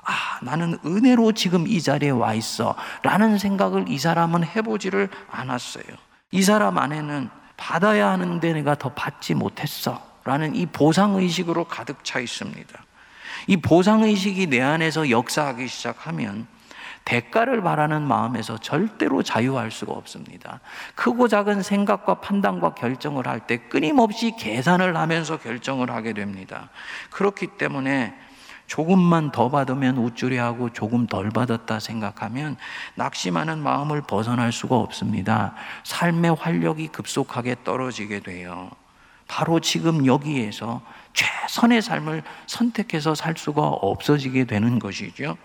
아, 0.04 0.38
나는 0.42 0.78
은혜로 0.84 1.32
지금 1.32 1.66
이 1.66 1.80
자리에 1.82 2.10
와 2.10 2.34
있어. 2.34 2.74
라는 3.02 3.38
생각을 3.38 3.88
이 3.88 3.98
사람은 3.98 4.44
해보지를 4.44 5.08
않았어요. 5.30 5.84
이 6.30 6.42
사람 6.42 6.78
안에는 6.78 7.28
받아야 7.56 8.10
하는데 8.10 8.52
내가 8.52 8.74
더 8.74 8.90
받지 8.90 9.34
못했어. 9.34 10.02
라는 10.24 10.54
이 10.54 10.66
보상의식으로 10.66 11.64
가득 11.64 12.04
차 12.04 12.20
있습니다. 12.20 12.78
이 13.48 13.56
보상의식이 13.56 14.46
내 14.48 14.60
안에서 14.60 15.08
역사하기 15.10 15.66
시작하면 15.68 16.46
대가를 17.06 17.62
바라는 17.62 18.02
마음에서 18.02 18.58
절대로 18.58 19.22
자유할 19.22 19.70
수가 19.70 19.94
없습니다. 19.94 20.60
크고 20.94 21.26
작은 21.28 21.62
생각과 21.62 22.20
판단과 22.20 22.74
결정을 22.74 23.26
할 23.26 23.40
때 23.46 23.56
끊임없이 23.56 24.34
계산을 24.38 24.94
하면서 24.94 25.38
결정을 25.38 25.90
하게 25.90 26.12
됩니다. 26.12 26.68
그렇기 27.08 27.46
때문에 27.58 28.14
조금만 28.66 29.32
더 29.32 29.48
받으면 29.48 29.96
우쭐해하고 29.96 30.74
조금 30.74 31.06
덜 31.06 31.30
받았다 31.30 31.80
생각하면 31.80 32.58
낙심하는 32.96 33.60
마음을 33.60 34.02
벗어날 34.02 34.52
수가 34.52 34.76
없습니다. 34.76 35.54
삶의 35.84 36.34
활력이 36.34 36.88
급속하게 36.88 37.56
떨어지게 37.64 38.20
돼요. 38.20 38.70
바로 39.26 39.60
지금 39.60 40.04
여기에서 40.04 40.82
최선의 41.18 41.82
삶을 41.82 42.22
선택해서 42.46 43.16
살 43.16 43.34
수가 43.36 43.62
없어지게 43.66 44.44
되는 44.44 44.78
것이죠. 44.78 45.36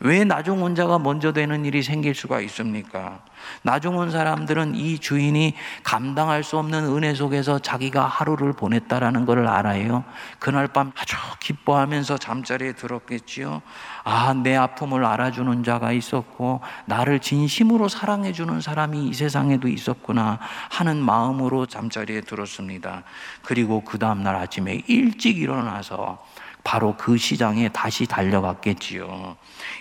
왜 0.00 0.24
나중 0.24 0.60
혼자가 0.60 0.98
먼저 0.98 1.32
되는 1.32 1.64
일이 1.64 1.82
생길 1.82 2.14
수가 2.14 2.40
있습니까? 2.40 3.20
나중 3.62 3.96
온 3.96 4.10
사람들은 4.10 4.74
이 4.74 4.98
주인이 4.98 5.54
감당할 5.82 6.44
수 6.44 6.58
없는 6.58 6.84
은혜 6.84 7.14
속에서 7.14 7.58
자기가 7.58 8.06
하루를 8.06 8.52
보냈다라는 8.52 9.26
것을 9.26 9.48
알아요. 9.48 10.04
그날 10.38 10.68
밤 10.68 10.92
아주 10.96 11.16
기뻐하면서 11.40 12.18
잠자리에 12.18 12.72
들었겠지요. 12.72 13.62
아, 14.04 14.34
내 14.34 14.56
아픔을 14.56 15.04
알아주는 15.04 15.64
자가 15.64 15.92
있었고, 15.92 16.60
나를 16.86 17.20
진심으로 17.20 17.88
사랑해주는 17.88 18.60
사람이 18.60 19.08
이 19.08 19.14
세상에도 19.14 19.68
있었구나 19.68 20.38
하는 20.70 20.96
마음으로 20.98 21.66
잠자리에 21.66 22.22
들었습니다. 22.22 23.02
그리고 23.42 23.82
그 23.82 23.98
다음날 23.98 24.36
아침에 24.36 24.82
일찍 24.86 25.38
일어나서 25.38 26.24
바로 26.64 26.96
그 26.96 27.16
시장에 27.16 27.68
다시 27.68 28.06
달려갔겠지요. 28.06 29.36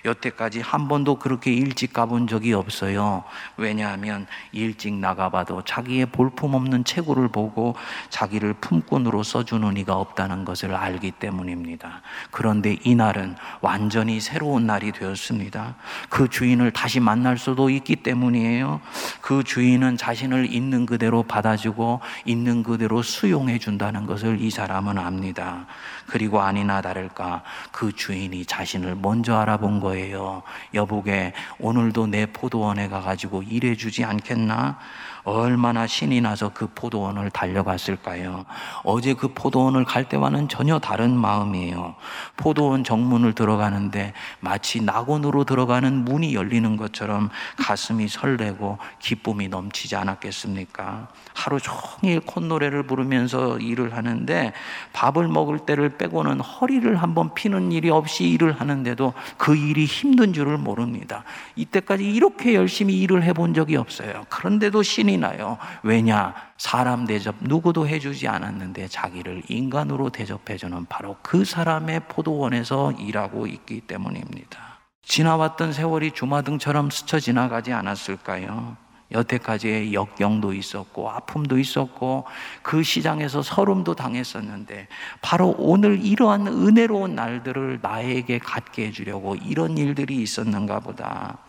여태까지 0.06 0.62
한 0.62 0.88
번도 0.88 1.16
그렇게 1.16 1.52
일찍 1.52 1.94
가본 1.94 2.28
적이 2.28 2.54
없어요. 2.54 3.24
왜냐하면 3.58 4.28
일찍 4.52 4.94
나가봐도 4.94 5.64
자기의 5.64 6.08
볼품없는 6.08 6.84
체구를 6.84 7.30
보고 7.30 7.76
자기를 8.10 8.54
품꾼으로 8.54 9.24
써주는 9.24 9.78
이가 9.78 9.96
없다는 9.96 10.46
것을 10.46 10.76
알기 10.76 11.12
때문입니다. 11.12 12.02
그런데 12.30 12.78
이날은 12.84 13.36
완전히 13.62 14.20
새로운 14.20 14.68
날이 14.68 14.92
되었습니다. 14.92 15.76
그 16.10 16.28
주인을 16.30 16.72
다시 16.72 17.00
만날 17.00 17.38
수도 17.38 17.70
있기 17.70 17.98
때문이에요. 17.98 18.82
그 19.22 19.44
주인은 19.44 19.98
자신을 19.98 20.54
있는 20.54 20.86
그대로 20.86 21.24
받아주고 21.24 22.02
있는 22.26 22.64
그대로 22.64 23.02
수용해 23.02 23.60
준다는 23.60 24.06
것을 24.06 24.42
이 24.42 24.50
사람은 24.50 24.98
압니다. 24.98 25.66
그리고 26.08 26.42
아 26.42 26.52
니나 26.72 26.82
다를까 26.82 27.44
그 27.72 27.94
주인이 27.94 28.46
자신을 28.46 28.96
먼저 28.96 29.36
알아본 29.36 29.82
거예요. 29.82 30.44
여보게 30.74 31.34
오늘도 31.60 32.08
내 32.08 32.26
포도원에 32.28 32.88
가가지고 32.88 33.44
일해주지 33.44 34.06
않겠나? 34.06 34.80
얼마나 35.24 35.86
신이 35.88 36.22
나서 36.22 36.50
그 36.54 36.68
포도원을 36.74 37.30
달려갔을까요? 37.30 38.46
어제 38.84 39.14
그 39.14 39.30
포도원을 39.34 39.86
갈 39.86 40.08
때와는 40.10 40.50
전혀 40.50 40.80
다른 40.80 41.16
마음이에요. 41.16 41.96
포도원 42.38 42.84
정문을 42.84 43.34
들어가는데 43.34 44.14
마치 44.40 44.82
낙원으로 44.82 45.44
들어가는 45.44 46.06
문이 46.06 46.34
열리는 46.34 46.78
것처럼 46.78 47.30
가슴이 47.58 48.08
설레고 48.08 48.80
기쁨이 49.00 49.48
넘치지 49.48 49.96
않았겠습니까? 49.96 51.08
하루 51.34 51.60
종일 51.60 52.20
콧노래를 52.22 52.84
부르면서 52.84 53.60
일을 53.60 53.96
하는데 53.96 54.54
밥을 54.94 55.28
먹을 55.28 55.60
때를 55.60 55.98
빼고는 55.98 56.40
허리를 56.40 56.96
한번 56.96 57.34
피는 57.34 57.72
일이 57.72 57.90
없이 57.90 58.28
일을 58.30 58.60
하는데도 58.60 59.14
그 59.38 59.56
일이 59.56 59.86
힘든 59.86 60.34
줄을 60.34 60.58
모릅니다. 60.58 61.24
이때까지 61.56 62.04
이렇게 62.04 62.56
열심히 62.56 63.00
일을 63.02 63.24
해본 63.24 63.54
적이 63.54 63.78
없어요. 63.78 64.26
그런데도 64.30 64.84
신이 64.84 65.11
나요. 65.18 65.58
왜냐? 65.84 66.34
사람 66.58 67.06
대접 67.06 67.36
누구도 67.42 67.88
해주지 67.88 68.28
않았는데 68.28 68.88
자기를 68.88 69.44
인간으로 69.48 70.10
대접해주는 70.10 70.86
바로 70.86 71.18
그 71.22 71.44
사람의 71.46 72.02
포도원에서 72.08 72.92
일하고 72.94 73.48
있기 73.48 73.82
때문입니다. 73.82 74.80
지나왔던 75.04 75.74
세월이 75.74 76.12
주마등처럼 76.12 76.90
스쳐 76.90 77.20
지나가지 77.20 77.74
않았을까요? 77.74 78.78
여태까지의 79.12 79.94
역경도 79.94 80.54
있었고 80.54 81.10
아픔도 81.10 81.58
있었고 81.60 82.26
그 82.62 82.82
시장에서 82.84 83.42
서름도 83.42 83.96
당했었는데 83.96 84.88
바로 85.22 85.54
오늘 85.58 86.04
이러한 86.04 86.48
은혜로운 86.48 87.16
날들을 87.16 87.80
나에게 87.82 88.40
갖게 88.40 88.88
해주려고 88.88 89.36
이런 89.36 89.78
일들이 89.78 90.22
있었는가 90.22 90.80
보다. 90.80 91.40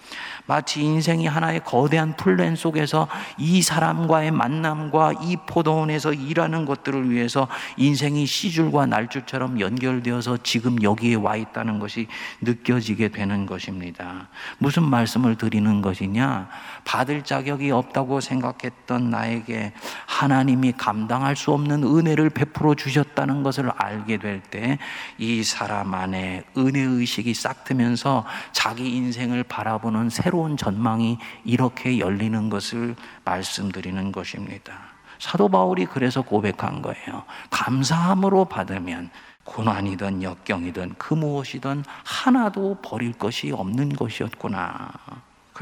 마치 0.46 0.82
인생이 0.82 1.26
하나의 1.26 1.62
거대한 1.64 2.16
플랜 2.16 2.56
속에서 2.56 3.08
이 3.38 3.62
사람과의 3.62 4.30
만남과 4.30 5.14
이 5.22 5.36
포도원에서 5.46 6.12
일하는 6.12 6.64
것들을 6.64 7.10
위해서 7.10 7.48
인생이 7.76 8.26
시줄과 8.26 8.86
날줄처럼 8.86 9.60
연결되어서 9.60 10.38
지금 10.42 10.82
여기에 10.82 11.16
와 11.16 11.36
있다는 11.36 11.78
것이 11.78 12.08
느껴지게 12.40 13.08
되는 13.08 13.46
것입니다. 13.46 14.28
무슨 14.58 14.82
말씀을 14.84 15.36
드리는 15.36 15.80
것이냐? 15.80 16.48
받을 16.84 17.22
자격이 17.22 17.70
없다고 17.70 18.20
생각했던 18.20 19.10
나에게 19.10 19.72
하나님이 20.06 20.72
감당할 20.72 21.36
수 21.36 21.52
없는 21.52 21.84
은혜를 21.84 22.30
베풀어 22.30 22.74
주셨다는 22.74 23.42
것을 23.42 23.70
알게 23.76 24.18
될 24.18 24.42
때 24.50 24.78
이 25.18 25.42
사람 25.42 25.94
안에 25.94 26.44
은혜 26.56 26.80
의식이 26.80 27.34
싹 27.34 27.64
트면서 27.64 28.24
자기 28.52 28.94
인생을 28.96 29.44
바라보는 29.44 30.10
새로운 30.10 30.56
전망이 30.56 31.18
이렇게 31.44 31.98
열리는 31.98 32.48
것을 32.50 32.96
말씀드리는 33.24 34.12
것입니다. 34.12 34.72
사도 35.18 35.48
바울이 35.48 35.86
그래서 35.86 36.22
고백한 36.22 36.82
거예요. 36.82 37.24
감사함으로 37.50 38.46
받으면 38.46 39.10
고난이든 39.44 40.22
역경이든 40.22 40.94
그 40.98 41.14
무엇이든 41.14 41.84
하나도 42.04 42.78
버릴 42.82 43.12
것이 43.12 43.52
없는 43.52 43.90
것이었구나. 43.90 44.90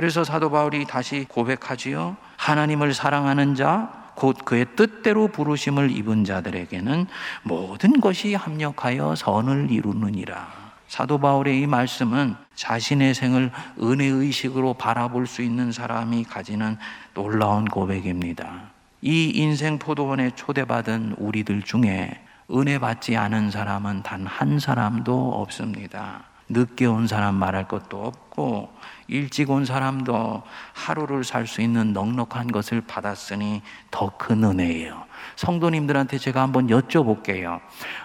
그래서 0.00 0.24
사도 0.24 0.50
바울이 0.50 0.86
다시 0.86 1.26
고백하지요. 1.28 2.16
하나님을 2.38 2.94
사랑하는 2.94 3.54
자, 3.54 3.92
곧 4.14 4.46
그의 4.46 4.64
뜻대로 4.74 5.28
부르심을 5.28 5.90
입은 5.90 6.24
자들에게는 6.24 7.06
모든 7.42 8.00
것이 8.00 8.34
합력하여 8.34 9.14
선을 9.14 9.70
이루느니라. 9.70 10.48
사도 10.88 11.18
바울의 11.18 11.60
이 11.60 11.66
말씀은 11.66 12.34
자신의 12.54 13.12
생을 13.12 13.50
은혜 13.82 14.06
의식으로 14.06 14.72
바라볼 14.72 15.26
수 15.26 15.42
있는 15.42 15.70
사람이 15.70 16.24
가지는 16.24 16.78
놀라운 17.12 17.66
고백입니다. 17.66 18.70
이 19.02 19.30
인생 19.34 19.78
포도원에 19.78 20.30
초대받은 20.30 21.16
우리들 21.18 21.60
중에 21.60 22.24
은혜 22.50 22.78
받지 22.78 23.18
않은 23.18 23.50
사람은 23.50 24.02
단 24.02 24.26
한 24.26 24.58
사람도 24.58 25.32
없습니다. 25.42 26.22
늦게 26.50 26.86
온 26.86 27.06
사람 27.06 27.36
말할 27.36 27.68
것도 27.68 28.02
없고 28.04 28.72
일찍 29.10 29.50
온 29.50 29.64
사람도 29.64 30.42
하루를 30.72 31.24
살 31.24 31.46
수 31.46 31.60
있는 31.60 31.92
넉넉한 31.92 32.52
것을 32.52 32.80
받았으니 32.80 33.62
더 33.90 34.10
큰 34.16 34.44
은혜예요. 34.44 35.04
성도님들한테 35.36 36.18
제가 36.18 36.42
한번 36.42 36.68
여쭤볼게요. 36.68 37.60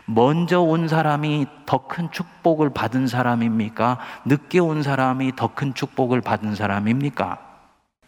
먼저 0.05 0.61
온 0.61 0.87
사람이 0.87 1.45
더 1.65 1.87
큰 1.87 2.11
축복을 2.11 2.71
받은 2.71 3.07
사람입니까? 3.07 3.99
늦게 4.25 4.59
온 4.59 4.81
사람이 4.83 5.35
더 5.35 5.53
큰 5.53 5.73
축복을 5.73 6.21
받은 6.21 6.55
사람입니까? 6.55 7.39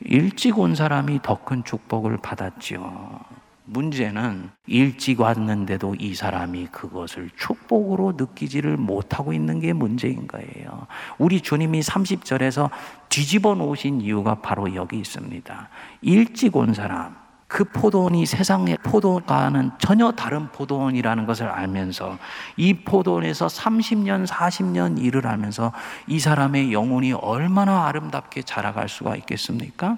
일찍 0.02 0.58
온 0.60 0.76
사람이 0.76 1.22
더 1.22 1.44
큰 1.44 1.64
축복을 1.64 2.18
받았지요. 2.18 3.20
문제는 3.68 4.50
일찍 4.66 5.20
왔는데도 5.20 5.96
이 6.00 6.16
사람이 6.16 6.68
그것을 6.68 7.30
축복으로 7.38 8.14
느끼지를 8.18 8.78
못하고 8.78 9.34
있는 9.34 9.60
게 9.60 9.74
문제인 9.74 10.28
거예요. 10.28 10.88
우리 11.18 11.42
주님이 11.42 11.82
30절에서 11.82 12.70
뒤집어 13.10 13.56
놓으신 13.56 14.02
이유가 14.02 14.36
바로 14.36 14.74
여기 14.74 14.98
있습니다. 14.98 15.70
일찍 16.02 16.56
온 16.56 16.74
사람, 16.74 17.16
그 17.48 17.64
포도원이 17.64 18.26
세상의 18.26 18.78
포도과는 18.84 19.72
전혀 19.80 20.12
다른 20.12 20.50
포도원이라는 20.52 21.26
것을 21.26 21.48
알면서 21.48 22.18
이 22.58 22.74
포도원에서 22.74 23.48
30년, 23.48 24.28
40년 24.28 25.02
일을 25.02 25.26
하면서 25.26 25.72
이 26.08 26.20
사람의 26.20 26.74
영혼이 26.74 27.14
얼마나 27.14 27.88
아름답게 27.88 28.42
자라갈 28.42 28.90
수가 28.90 29.16
있겠습니까? 29.16 29.98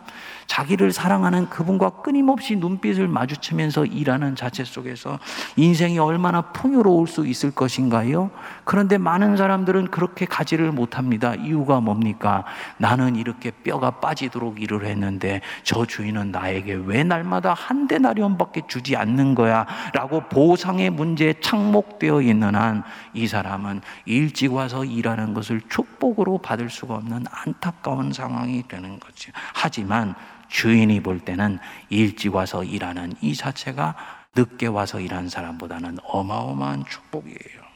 자기를 0.49 0.91
사랑하는 0.91 1.47
그분과 1.47 2.01
끊임없이 2.01 2.55
눈빛을 2.55 3.07
마주치면서 3.07 3.85
일하는 3.85 4.35
자체 4.35 4.63
속에서 4.63 5.19
인생이 5.55 5.99
얼마나 5.99 6.41
풍요로울 6.41 7.07
수 7.07 7.27
있을 7.27 7.51
것인가요? 7.51 8.31
그런데 8.63 8.97
많은 8.97 9.37
사람들은 9.37 9.91
그렇게 9.91 10.25
가지를 10.25 10.71
못합니다. 10.71 11.35
이유가 11.35 11.79
뭡니까? 11.79 12.45
나는 12.77 13.15
이렇게 13.15 13.51
뼈가 13.51 13.91
빠지도록 13.91 14.59
일을 14.59 14.85
했는데 14.85 15.41
저 15.63 15.85
주인은 15.85 16.31
나에게 16.31 16.73
왜 16.85 17.03
날마다 17.03 17.53
한 17.53 17.87
데나리온밖에 17.87 18.63
주지 18.67 18.95
않는 18.95 19.35
거야? 19.35 19.67
라고 19.93 20.21
보상의 20.29 20.89
문제에 20.89 21.35
착목되어 21.39 22.21
있는 22.23 22.55
한 22.55 22.83
이 23.13 23.27
사람은 23.27 23.81
일찍 24.05 24.53
와서 24.53 24.85
일하는 24.85 25.33
것을 25.33 25.61
축복으로 25.69 26.39
받을 26.39 26.69
수가 26.69 26.95
없는 26.95 27.25
안타까운 27.29 28.13
상황이 28.13 28.67
되는 28.67 28.99
거죠. 28.99 29.31
하지만 29.53 30.15
주인이 30.49 31.01
볼 31.01 31.19
때는 31.19 31.59
일찍 31.89 32.35
와서 32.35 32.63
일하는 32.63 33.13
이 33.21 33.35
자체가 33.35 33.95
늦게 34.35 34.67
와서 34.67 34.99
일한 34.99 35.29
사람보다는 35.29 35.97
어마어마한 36.03 36.85
축복이에요. 36.85 37.69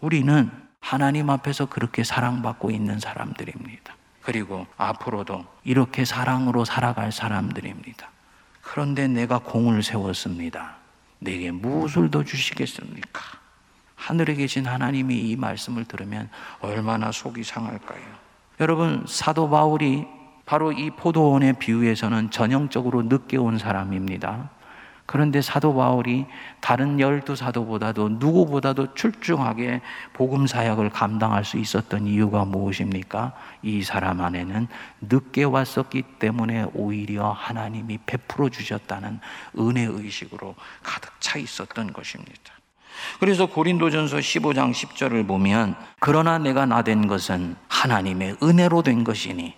우리는 0.00 0.50
하나님 0.80 1.28
앞에서 1.30 1.66
그렇게 1.66 2.04
사랑받고 2.04 2.70
있는 2.70 2.98
사람들입니다. 3.00 3.94
그리고 4.22 4.66
앞으로도 4.76 5.44
이렇게 5.64 6.04
사랑으로 6.04 6.64
살아갈 6.64 7.12
사람들입니다. 7.12 8.10
그런데 8.62 9.08
내가 9.08 9.38
공을 9.38 9.82
세웠습니다. 9.82 10.76
내게 11.18 11.50
무엇을 11.50 12.10
더 12.10 12.22
주시겠습니까? 12.22 13.22
하늘에 13.96 14.34
계신 14.34 14.66
하나님이 14.66 15.16
이 15.16 15.36
말씀을 15.36 15.84
들으면 15.84 16.30
얼마나 16.60 17.10
속이 17.10 17.42
상할까요? 17.42 18.00
여러분, 18.60 19.04
사도 19.08 19.48
바울이 19.50 20.06
바로 20.48 20.72
이 20.72 20.88
포도원의 20.88 21.56
비유에서는 21.58 22.30
전형적으로 22.30 23.02
늦게 23.02 23.36
온 23.36 23.58
사람입니다. 23.58 24.48
그런데 25.04 25.42
사도 25.42 25.74
바울이 25.74 26.24
다른 26.60 26.98
열두 26.98 27.36
사도보다도 27.36 28.08
누구보다도 28.18 28.94
출중하게 28.94 29.82
복음 30.14 30.46
사역을 30.46 30.88
감당할 30.88 31.44
수 31.44 31.58
있었던 31.58 32.06
이유가 32.06 32.46
무엇입니까? 32.46 33.34
이 33.62 33.82
사람 33.82 34.22
안에는 34.22 34.68
늦게 35.02 35.44
왔었기 35.44 36.02
때문에 36.18 36.64
오히려 36.72 37.30
하나님이 37.30 37.98
베풀어 38.06 38.48
주셨다는 38.48 39.20
은혜 39.58 39.84
의식으로 39.84 40.54
가득 40.82 41.12
차 41.20 41.38
있었던 41.38 41.92
것입니다. 41.92 42.54
그래서 43.20 43.44
고린도전서 43.44 44.16
15장 44.16 44.72
10절을 44.72 45.26
보면 45.28 45.76
그러나 46.00 46.38
내가 46.38 46.64
나 46.64 46.80
된 46.80 47.06
것은 47.06 47.54
하나님의 47.68 48.38
은혜로 48.42 48.82
된 48.82 49.04
것이니 49.04 49.54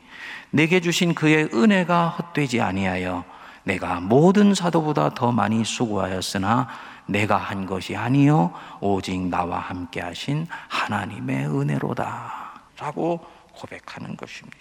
내게 0.50 0.80
주신 0.80 1.14
그의 1.14 1.48
은혜가 1.52 2.08
헛되지 2.08 2.60
아니하여 2.60 3.24
내가 3.64 4.00
모든 4.00 4.54
사도보다 4.54 5.10
더 5.10 5.32
많이 5.32 5.64
수고하였으나 5.64 6.68
내가 7.06 7.36
한 7.36 7.66
것이 7.66 7.96
아니요 7.96 8.52
오직 8.80 9.20
나와 9.28 9.58
함께 9.58 10.00
하신 10.00 10.46
하나님의 10.68 11.46
은혜로다 11.46 12.62
라고 12.78 13.20
고백하는 13.54 14.16
것입니다. 14.16 14.58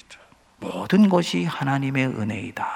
모든 0.60 1.08
것이 1.08 1.45
하나님의 1.45 2.08
은혜이다. 2.08 2.67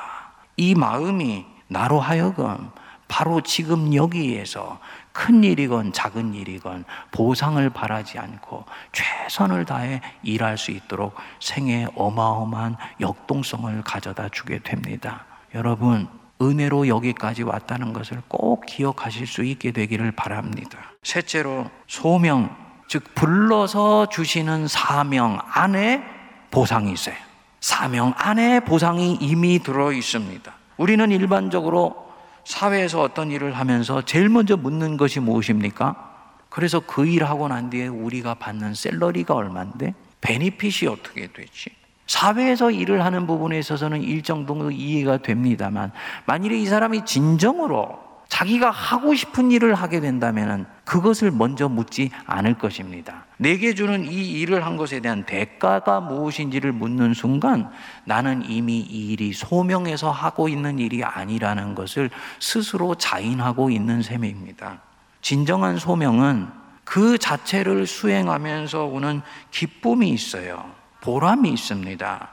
이 0.58 0.76
마음이 0.76 1.46
나로 1.68 2.00
하여금 2.00 2.70
바로 3.08 3.42
지금 3.42 3.94
여기에서 3.94 4.80
큰 5.14 5.44
일이건 5.44 5.94
작은 5.94 6.34
일이건 6.34 6.86
보상을 7.12 7.70
바라지 7.70 8.18
않고 8.18 8.66
최선을 8.92 9.66
다해 9.66 10.02
일할 10.24 10.58
수 10.58 10.72
있도록 10.72 11.16
생에 11.40 11.88
어마어마한 11.96 12.76
역동성을 13.00 13.82
가져다 13.84 14.30
주게 14.30 14.60
됩니다. 14.60 15.26
여러분, 15.54 16.08
은혜로 16.42 16.88
여기까지 16.88 17.44
왔다는 17.44 17.94
것을 17.94 18.22
꼭 18.28 18.66
기억하실 18.66 19.28
수 19.28 19.44
있게 19.44 19.72
되기를 19.72 20.12
바랍니다. 20.14 20.80
셋째로, 21.04 21.70
소명, 21.88 22.56
즉, 22.88 23.04
불러서 23.16 24.08
주시는 24.10 24.68
사명 24.68 25.40
안에 25.46 26.04
보상이 26.50 26.92
있어요. 26.92 27.16
사명 27.62 28.14
안에 28.18 28.62
보상이 28.62 29.14
이미 29.22 29.60
들어 29.60 29.92
있습니다. 29.92 30.52
우리는 30.78 31.12
일반적으로 31.12 32.03
사회에서 32.46 33.02
어떤 33.02 33.32
일을 33.32 33.54
하면서 33.54 34.04
제일 34.04 34.30
먼저 34.30 34.58
묻는 34.58 34.98
것이 34.98 35.20
무엇입니까? 35.20 36.12
그래서 36.50 36.80
그 36.80 37.06
일하고 37.08 37.48
난 37.48 37.70
뒤에 37.70 37.88
우리가 37.88 38.36
받는 38.36 38.74
셀러리가 38.74 39.34
얼마인데? 39.34 39.96
베니핏이 40.22 40.90
어떻게 40.90 41.28
되지? 41.28 41.72
사회에서 42.08 42.70
일을 42.72 43.04
하는 43.04 43.26
부분에 43.26 43.58
있어서는 43.60 44.04
일정 44.04 44.46
정도 44.46 44.70
이해가 44.70 45.18
됩니다만 45.18 45.92
만일에 46.26 46.60
이 46.60 46.66
사람이 46.66 47.06
진정으로 47.06 47.98
자기가 48.34 48.72
하고 48.72 49.14
싶은 49.14 49.52
일을 49.52 49.76
하게 49.76 50.00
된다면 50.00 50.66
그것을 50.86 51.30
먼저 51.30 51.70
묻지 51.70 52.10
않을 52.26 52.56
것입니다. 52.56 53.26
내게 53.38 53.76
주는 53.76 54.12
이 54.12 54.32
일을 54.42 54.66
한 54.66 54.76
것에 54.76 55.02
대한 55.02 55.24
대가가 55.24 56.00
무엇인지를 56.00 56.72
묻는 56.72 57.14
순간 57.14 57.70
나는 58.06 58.44
이미 58.50 58.80
이 58.80 59.12
일이 59.12 59.34
소명해서 59.34 60.10
하고 60.10 60.50
있는 60.50 60.80
일이 60.80 61.04
아니라는 61.04 61.76
것을 61.76 62.10
스스로 62.40 62.96
자인하고 62.96 63.70
있는 63.70 64.02
셈입니다. 64.02 64.80
진정한 65.22 65.78
소명은 65.78 66.48
그 66.84 67.20
자체를 67.20 67.86
수행하면서 67.86 68.86
오는 68.86 69.22
기쁨이 69.52 70.10
있어요. 70.10 70.72
보람이 71.02 71.52
있습니다. 71.52 72.30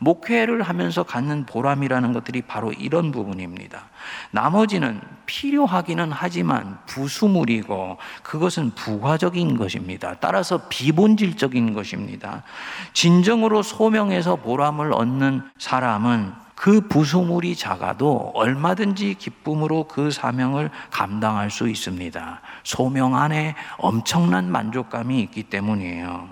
목회를 0.00 0.62
하면서 0.62 1.02
갖는 1.02 1.46
보람이라는 1.46 2.12
것들이 2.12 2.42
바로 2.42 2.72
이런 2.72 3.12
부분입니다. 3.12 3.84
나머지는 4.30 5.00
필요하기는 5.26 6.10
하지만 6.10 6.78
부수물이고 6.86 7.98
그것은 8.22 8.70
부가적인 8.70 9.56
것입니다. 9.56 10.16
따라서 10.18 10.62
비본질적인 10.68 11.74
것입니다. 11.74 12.42
진정으로 12.94 13.62
소명해서 13.62 14.36
보람을 14.36 14.92
얻는 14.92 15.42
사람은 15.58 16.32
그 16.54 16.82
부수물이 16.88 17.56
작아도 17.56 18.32
얼마든지 18.34 19.14
기쁨으로 19.14 19.84
그 19.84 20.10
사명을 20.10 20.70
감당할 20.90 21.50
수 21.50 21.68
있습니다. 21.68 22.40
소명 22.64 23.16
안에 23.16 23.54
엄청난 23.78 24.50
만족감이 24.50 25.20
있기 25.22 25.44
때문이에요. 25.44 26.28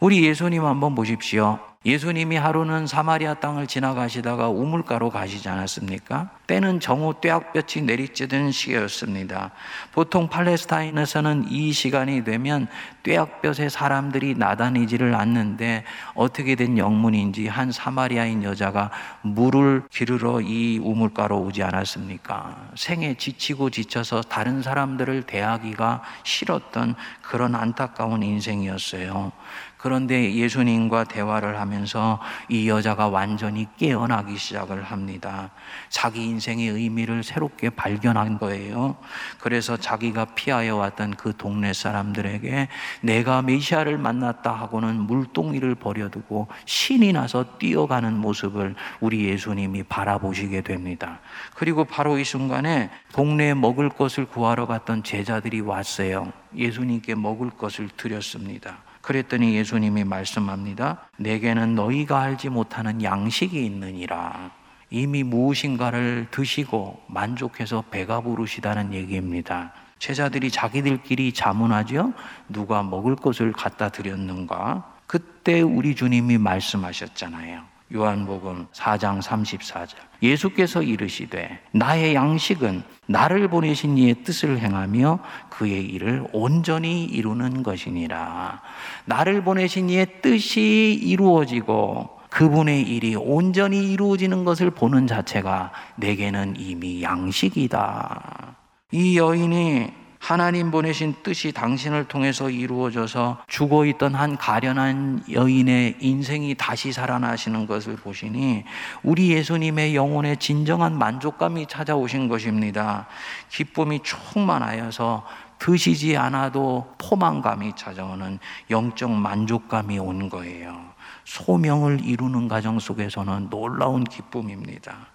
우리 0.00 0.24
예수님 0.24 0.64
한번 0.64 0.94
보십시오. 0.94 1.60
예수님이 1.84 2.36
하루는 2.36 2.88
사마리아 2.88 3.34
땅을 3.34 3.68
지나가시다가 3.68 4.48
우물가로 4.48 5.10
가시지 5.10 5.48
않았습니까? 5.48 6.28
때는 6.48 6.80
정오 6.80 7.20
떼약볕이 7.20 7.82
내리쬐던 7.82 8.50
시기였습니다. 8.50 9.52
보통 9.92 10.28
팔레스타인에서는 10.28 11.46
이 11.50 11.72
시간이 11.72 12.24
되면 12.24 12.66
떼약볕에 13.04 13.68
사람들이 13.68 14.34
나다니지를 14.34 15.14
않는데 15.14 15.84
어떻게 16.14 16.56
된 16.56 16.78
영문인지 16.78 17.46
한 17.46 17.70
사마리아인 17.70 18.42
여자가 18.42 18.90
물을 19.22 19.84
기르러 19.88 20.40
이 20.40 20.80
우물가로 20.82 21.38
오지 21.38 21.62
않았습니까? 21.62 22.70
생에 22.74 23.14
지치고 23.14 23.70
지쳐서 23.70 24.22
다른 24.22 24.62
사람들을 24.62 25.22
대하기가 25.22 26.02
싫었던 26.24 26.96
그런 27.22 27.54
안타까운 27.54 28.24
인생이었어요. 28.24 29.30
그런데 29.78 30.34
예수님과 30.34 31.04
대화를 31.04 31.58
하면서 31.60 32.20
이 32.48 32.68
여자가 32.68 33.08
완전히 33.08 33.68
깨어나기 33.76 34.36
시작을 34.36 34.82
합니다. 34.82 35.50
자기 35.88 36.24
인생의 36.24 36.68
의미를 36.68 37.22
새롭게 37.22 37.70
발견한 37.70 38.38
거예요. 38.38 38.96
그래서 39.38 39.76
자기가 39.76 40.26
피하여 40.34 40.76
왔던 40.76 41.14
그 41.14 41.36
동네 41.36 41.72
사람들에게 41.72 42.68
내가 43.02 43.42
메시아를 43.42 43.98
만났다 43.98 44.52
하고는 44.52 44.96
물동이를 45.02 45.76
버려두고 45.76 46.48
신이 46.64 47.12
나서 47.12 47.44
뛰어가는 47.58 48.18
모습을 48.18 48.74
우리 49.00 49.26
예수님이 49.26 49.84
바라보시게 49.84 50.62
됩니다. 50.62 51.20
그리고 51.54 51.84
바로 51.84 52.18
이 52.18 52.24
순간에 52.24 52.90
동네에 53.12 53.54
먹을 53.54 53.88
것을 53.88 54.26
구하러 54.26 54.66
갔던 54.66 55.04
제자들이 55.04 55.60
왔어요. 55.60 56.32
예수님께 56.56 57.14
먹을 57.14 57.50
것을 57.50 57.88
드렸습니다. 57.96 58.87
그랬더니 59.08 59.54
예수님이 59.54 60.04
말씀합니다. 60.04 61.08
내게는 61.16 61.74
너희가 61.74 62.20
알지 62.20 62.50
못하는 62.50 63.02
양식이 63.02 63.64
있느니라. 63.64 64.50
이미 64.90 65.22
무엇인가를 65.22 66.26
드시고 66.30 67.04
만족해서 67.06 67.84
배가 67.90 68.20
부르시다는 68.20 68.92
얘기입니다. 68.92 69.72
제자들이 69.98 70.50
자기들끼리 70.50 71.32
자문하죠. 71.32 72.12
누가 72.50 72.82
먹을 72.82 73.16
것을 73.16 73.52
갖다 73.52 73.88
드렸는가? 73.88 74.96
그때 75.06 75.62
우리 75.62 75.94
주님이 75.96 76.36
말씀하셨잖아요. 76.36 77.62
요한복음 77.94 78.66
4장 78.74 79.22
34절. 79.22 80.07
예수께서 80.22 80.82
이르시되 80.82 81.60
나의 81.72 82.14
양식은 82.14 82.82
나를 83.06 83.48
보내신 83.48 83.96
이의 83.96 84.22
뜻을 84.24 84.58
행하며 84.58 85.20
그의 85.50 85.84
일을 85.86 86.26
온전히 86.32 87.04
이루는 87.04 87.62
것이니라. 87.62 88.60
나를 89.06 89.42
보내신 89.42 89.88
이의 89.90 90.20
뜻이 90.20 90.98
이루어지고 91.02 92.18
그분의 92.30 92.82
일이 92.82 93.16
온전히 93.16 93.90
이루어지는 93.92 94.44
것을 94.44 94.70
보는 94.70 95.06
자체가 95.06 95.72
내게는 95.96 96.56
이미 96.58 97.02
양식이다. 97.02 98.56
이 98.92 99.18
여인이 99.18 99.97
하나님 100.18 100.70
보내신 100.70 101.14
뜻이 101.22 101.52
당신을 101.52 102.08
통해서 102.08 102.50
이루어져서 102.50 103.44
죽어 103.46 103.86
있던 103.86 104.14
한 104.14 104.36
가련한 104.36 105.24
여인의 105.30 105.96
인생이 106.00 106.54
다시 106.56 106.92
살아나시는 106.92 107.66
것을 107.66 107.96
보시니 107.96 108.64
우리 109.02 109.30
예수님의 109.30 109.94
영혼에 109.94 110.36
진정한 110.36 110.98
만족감이 110.98 111.66
찾아오신 111.66 112.28
것입니다. 112.28 113.06
기쁨이 113.48 114.00
충만하여서 114.02 115.24
드시지 115.58 116.16
않아도 116.16 116.94
포만감이 116.98 117.74
찾아오는 117.76 118.38
영적 118.70 119.10
만족감이 119.10 119.98
온 119.98 120.28
거예요. 120.28 120.88
소명을 121.24 122.04
이루는 122.04 122.48
과정 122.48 122.78
속에서는 122.78 123.50
놀라운 123.50 124.04
기쁨입니다. 124.04 125.08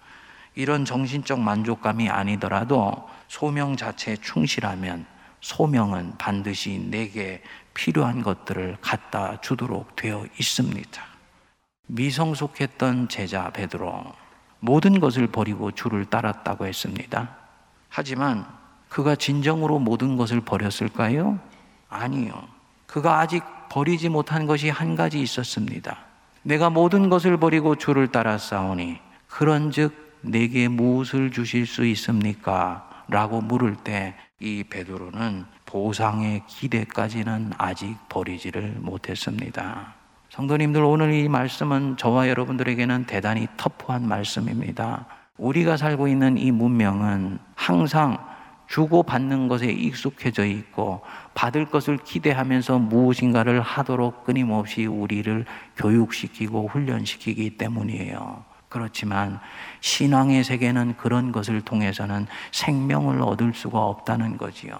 이런 0.55 0.85
정신적 0.85 1.39
만족감이 1.39 2.09
아니더라도 2.09 3.07
소명 3.33 3.75
자체에 3.75 4.17
충실하면 4.17 5.07
소명은 5.41 6.19
반드시 6.19 6.77
내게 6.77 7.41
필요한 7.73 8.21
것들을 8.21 8.77
갖다 8.79 9.41
주도록 9.41 9.95
되어 9.95 10.27
있습니다. 10.39 11.03
미성숙했던 11.87 13.09
제자 13.09 13.49
베드로 13.49 14.03
모든 14.59 14.99
것을 14.99 15.25
버리고 15.25 15.71
주를 15.71 16.05
따랐다고 16.05 16.67
했습니다. 16.67 17.35
하지만 17.89 18.45
그가 18.87 19.15
진정으로 19.15 19.79
모든 19.79 20.15
것을 20.15 20.39
버렸을까요? 20.39 21.39
아니요. 21.89 22.47
그가 22.85 23.19
아직 23.19 23.43
버리지 23.69 24.09
못한 24.09 24.45
것이 24.45 24.69
한 24.69 24.95
가지 24.95 25.19
있었습니다. 25.19 25.97
내가 26.43 26.69
모든 26.69 27.09
것을 27.09 27.37
버리고 27.37 27.77
주를 27.77 28.09
따라 28.09 28.37
싸우니 28.37 28.99
그런즉 29.27 30.19
내게 30.21 30.67
무엇을 30.67 31.31
주실 31.31 31.65
수 31.65 31.83
있습니까? 31.87 32.92
라고 33.07 33.41
물을 33.41 33.75
때 33.75 34.15
이 34.43 34.61
베드로는 34.65 35.45
보상의 35.65 36.43
기대까지는 36.47 37.53
아직 37.57 37.95
버리지를 38.09 38.75
못했습니다. 38.81 39.93
성도님들 40.31 40.83
오늘 40.83 41.13
이 41.13 41.29
말씀은 41.29 41.95
저와 41.95 42.27
여러분들에게는 42.27 43.05
대단히 43.05 43.47
터프한 43.55 44.05
말씀입니다. 44.05 45.05
우리가 45.37 45.77
살고 45.77 46.09
있는 46.09 46.37
이 46.37 46.51
문명은 46.51 47.39
항상 47.55 48.17
주고 48.67 49.03
받는 49.03 49.47
것에 49.47 49.71
익숙해져 49.71 50.43
있고 50.45 51.01
받을 51.33 51.65
것을 51.65 51.97
기대하면서 51.97 52.79
무엇인가를 52.79 53.61
하도록 53.61 54.25
끊임없이 54.25 54.85
우리를 54.87 55.45
교육시키고 55.77 56.67
훈련시키기 56.67 57.57
때문이에요. 57.57 58.43
그렇지만 58.73 59.39
신앙의 59.81 60.43
세계는 60.43 60.97
그런 60.97 61.31
것을 61.31 61.61
통해서는 61.61 62.25
생명을 62.51 63.21
얻을 63.21 63.53
수가 63.53 63.79
없다는 63.79 64.37
거지요. 64.37 64.73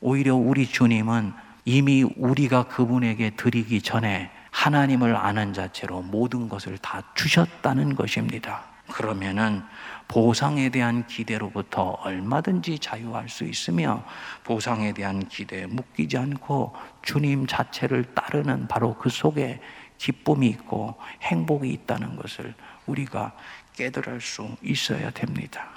오히려 0.00 0.34
우리 0.34 0.66
주님은 0.66 1.34
이미 1.66 2.02
우리가 2.02 2.64
그분에게 2.64 3.30
드리기 3.36 3.82
전에 3.82 4.30
하나님을 4.50 5.14
아는 5.14 5.52
자체로 5.52 6.00
모든 6.00 6.48
것을 6.48 6.78
다 6.78 7.02
주셨다는 7.14 7.94
것입니다. 7.94 8.62
그러면은 8.90 9.62
보상에 10.08 10.70
대한 10.70 11.06
기대로부터 11.06 11.98
얼마든지 12.04 12.78
자유할 12.78 13.28
수 13.28 13.44
있으며 13.44 14.02
보상에 14.44 14.92
대한 14.94 15.28
기대에 15.28 15.66
묶이지 15.66 16.16
않고 16.16 16.74
주님 17.02 17.46
자체를 17.46 18.14
따르는 18.14 18.68
바로 18.68 18.94
그 18.94 19.10
속에 19.10 19.60
기쁨이 19.98 20.46
있고 20.48 20.94
행복이 21.22 21.68
있다는 21.70 22.16
것을 22.16 22.54
우리가 22.86 23.32
깨달을 23.74 24.20
수 24.20 24.48
있어야 24.62 25.10
됩니다. 25.10 25.68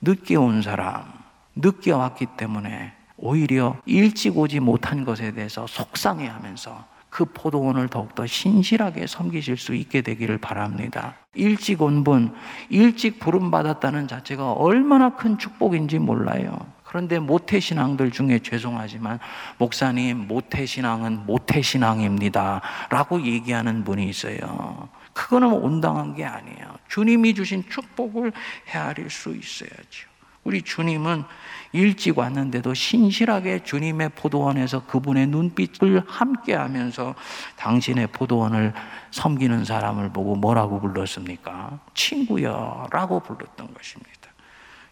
늦게 0.00 0.36
온 0.36 0.62
사람, 0.62 1.12
늦게 1.56 1.92
왔기 1.92 2.26
때문에 2.36 2.92
오히려 3.16 3.76
일찍 3.84 4.38
오지 4.38 4.60
못한 4.60 5.04
것에 5.04 5.32
대해서 5.32 5.66
속상해 5.66 6.28
하면서 6.28 6.86
그 7.10 7.24
포도원을 7.24 7.88
더욱더 7.88 8.26
신실하게 8.26 9.06
섬기실 9.06 9.56
수 9.56 9.74
있게 9.74 10.02
되기를 10.02 10.38
바랍니다. 10.38 11.14
일찍 11.34 11.82
온 11.82 12.04
분, 12.04 12.34
일찍 12.68 13.18
부름받았다는 13.18 14.08
자체가 14.08 14.52
얼마나 14.52 15.16
큰 15.16 15.38
축복인지 15.38 15.98
몰라요. 15.98 16.58
그런데 16.84 17.18
모태신앙들 17.18 18.10
중에 18.12 18.38
죄송하지만, 18.38 19.18
목사님, 19.58 20.26
모태신앙은 20.26 21.26
모태신앙입니다. 21.26 22.62
라고 22.88 23.22
얘기하는 23.22 23.84
분이 23.84 24.08
있어요. 24.08 24.88
그거는 25.18 25.48
온당한 25.52 26.14
게 26.14 26.24
아니에요. 26.24 26.78
주님이 26.86 27.34
주신 27.34 27.68
축복을 27.68 28.32
헤아릴 28.68 29.10
수 29.10 29.34
있어야죠. 29.34 30.08
우리 30.44 30.62
주님은 30.62 31.24
일찍 31.72 32.16
왔는데도 32.16 32.72
신실하게 32.72 33.64
주님의 33.64 34.10
포도원에서 34.10 34.86
그분의 34.86 35.26
눈빛을 35.26 36.04
함께 36.06 36.54
하면서 36.54 37.16
당신의 37.56 38.06
포도원을 38.12 38.72
섬기는 39.10 39.64
사람을 39.64 40.12
보고 40.12 40.36
뭐라고 40.36 40.80
불렀습니까? 40.80 41.80
친구여 41.94 42.86
라고 42.92 43.18
불렀던 43.18 43.74
것입니다. 43.74 44.30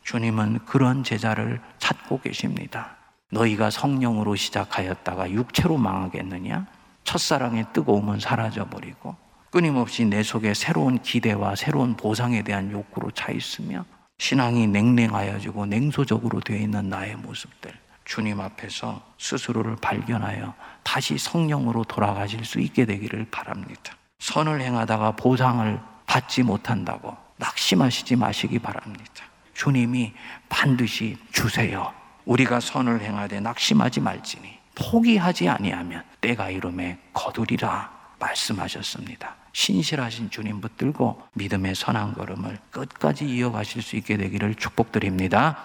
주님은 0.02 0.64
그런 0.66 1.04
제자를 1.04 1.60
찾고 1.78 2.20
계십니다. 2.20 2.96
너희가 3.30 3.70
성령으로 3.70 4.34
시작하였다가 4.34 5.30
육체로 5.30 5.78
망하겠느냐? 5.78 6.66
첫사랑의 7.04 7.66
뜨거움은 7.72 8.18
사라져버리고 8.18 9.25
끊임없이 9.56 10.04
내 10.04 10.22
속에 10.22 10.52
새로운 10.52 10.98
기대와 10.98 11.56
새로운 11.56 11.96
보상에 11.96 12.42
대한 12.42 12.70
욕구로 12.70 13.10
차 13.12 13.32
있으며 13.32 13.86
신앙이 14.18 14.66
냉랭하여지고 14.66 15.64
냉소적으로 15.64 16.40
되어 16.40 16.58
있는 16.58 16.90
나의 16.90 17.16
모습들 17.16 17.72
주님 18.04 18.38
앞에서 18.38 19.00
스스로를 19.16 19.76
발견하여 19.76 20.52
다시 20.82 21.16
성령으로 21.16 21.84
돌아가실 21.84 22.44
수 22.44 22.60
있게 22.60 22.84
되기를 22.84 23.28
바랍니다. 23.30 23.96
선을 24.18 24.60
행하다가 24.60 25.12
보상을 25.12 25.80
받지 26.04 26.42
못한다고 26.42 27.16
낙심하시지 27.38 28.14
마시기 28.14 28.58
바랍니다. 28.58 29.24
주님이 29.54 30.12
반드시 30.50 31.16
주세요. 31.32 31.94
우리가 32.26 32.60
선을 32.60 33.00
행하되 33.00 33.40
낙심하지 33.40 34.02
말지니 34.02 34.58
포기하지 34.74 35.48
아니하면 35.48 36.04
때가 36.20 36.50
이름에 36.50 36.98
거두리라 37.14 37.90
말씀하셨습니다. 38.18 39.45
신실하신 39.56 40.28
주님 40.28 40.60
붙들고 40.60 41.22
믿음의 41.32 41.74
선한 41.76 42.12
걸음을 42.12 42.58
끝까지 42.70 43.24
이어가실 43.24 43.80
수 43.80 43.96
있게 43.96 44.18
되기를 44.18 44.54
축복드립니다. 44.56 45.64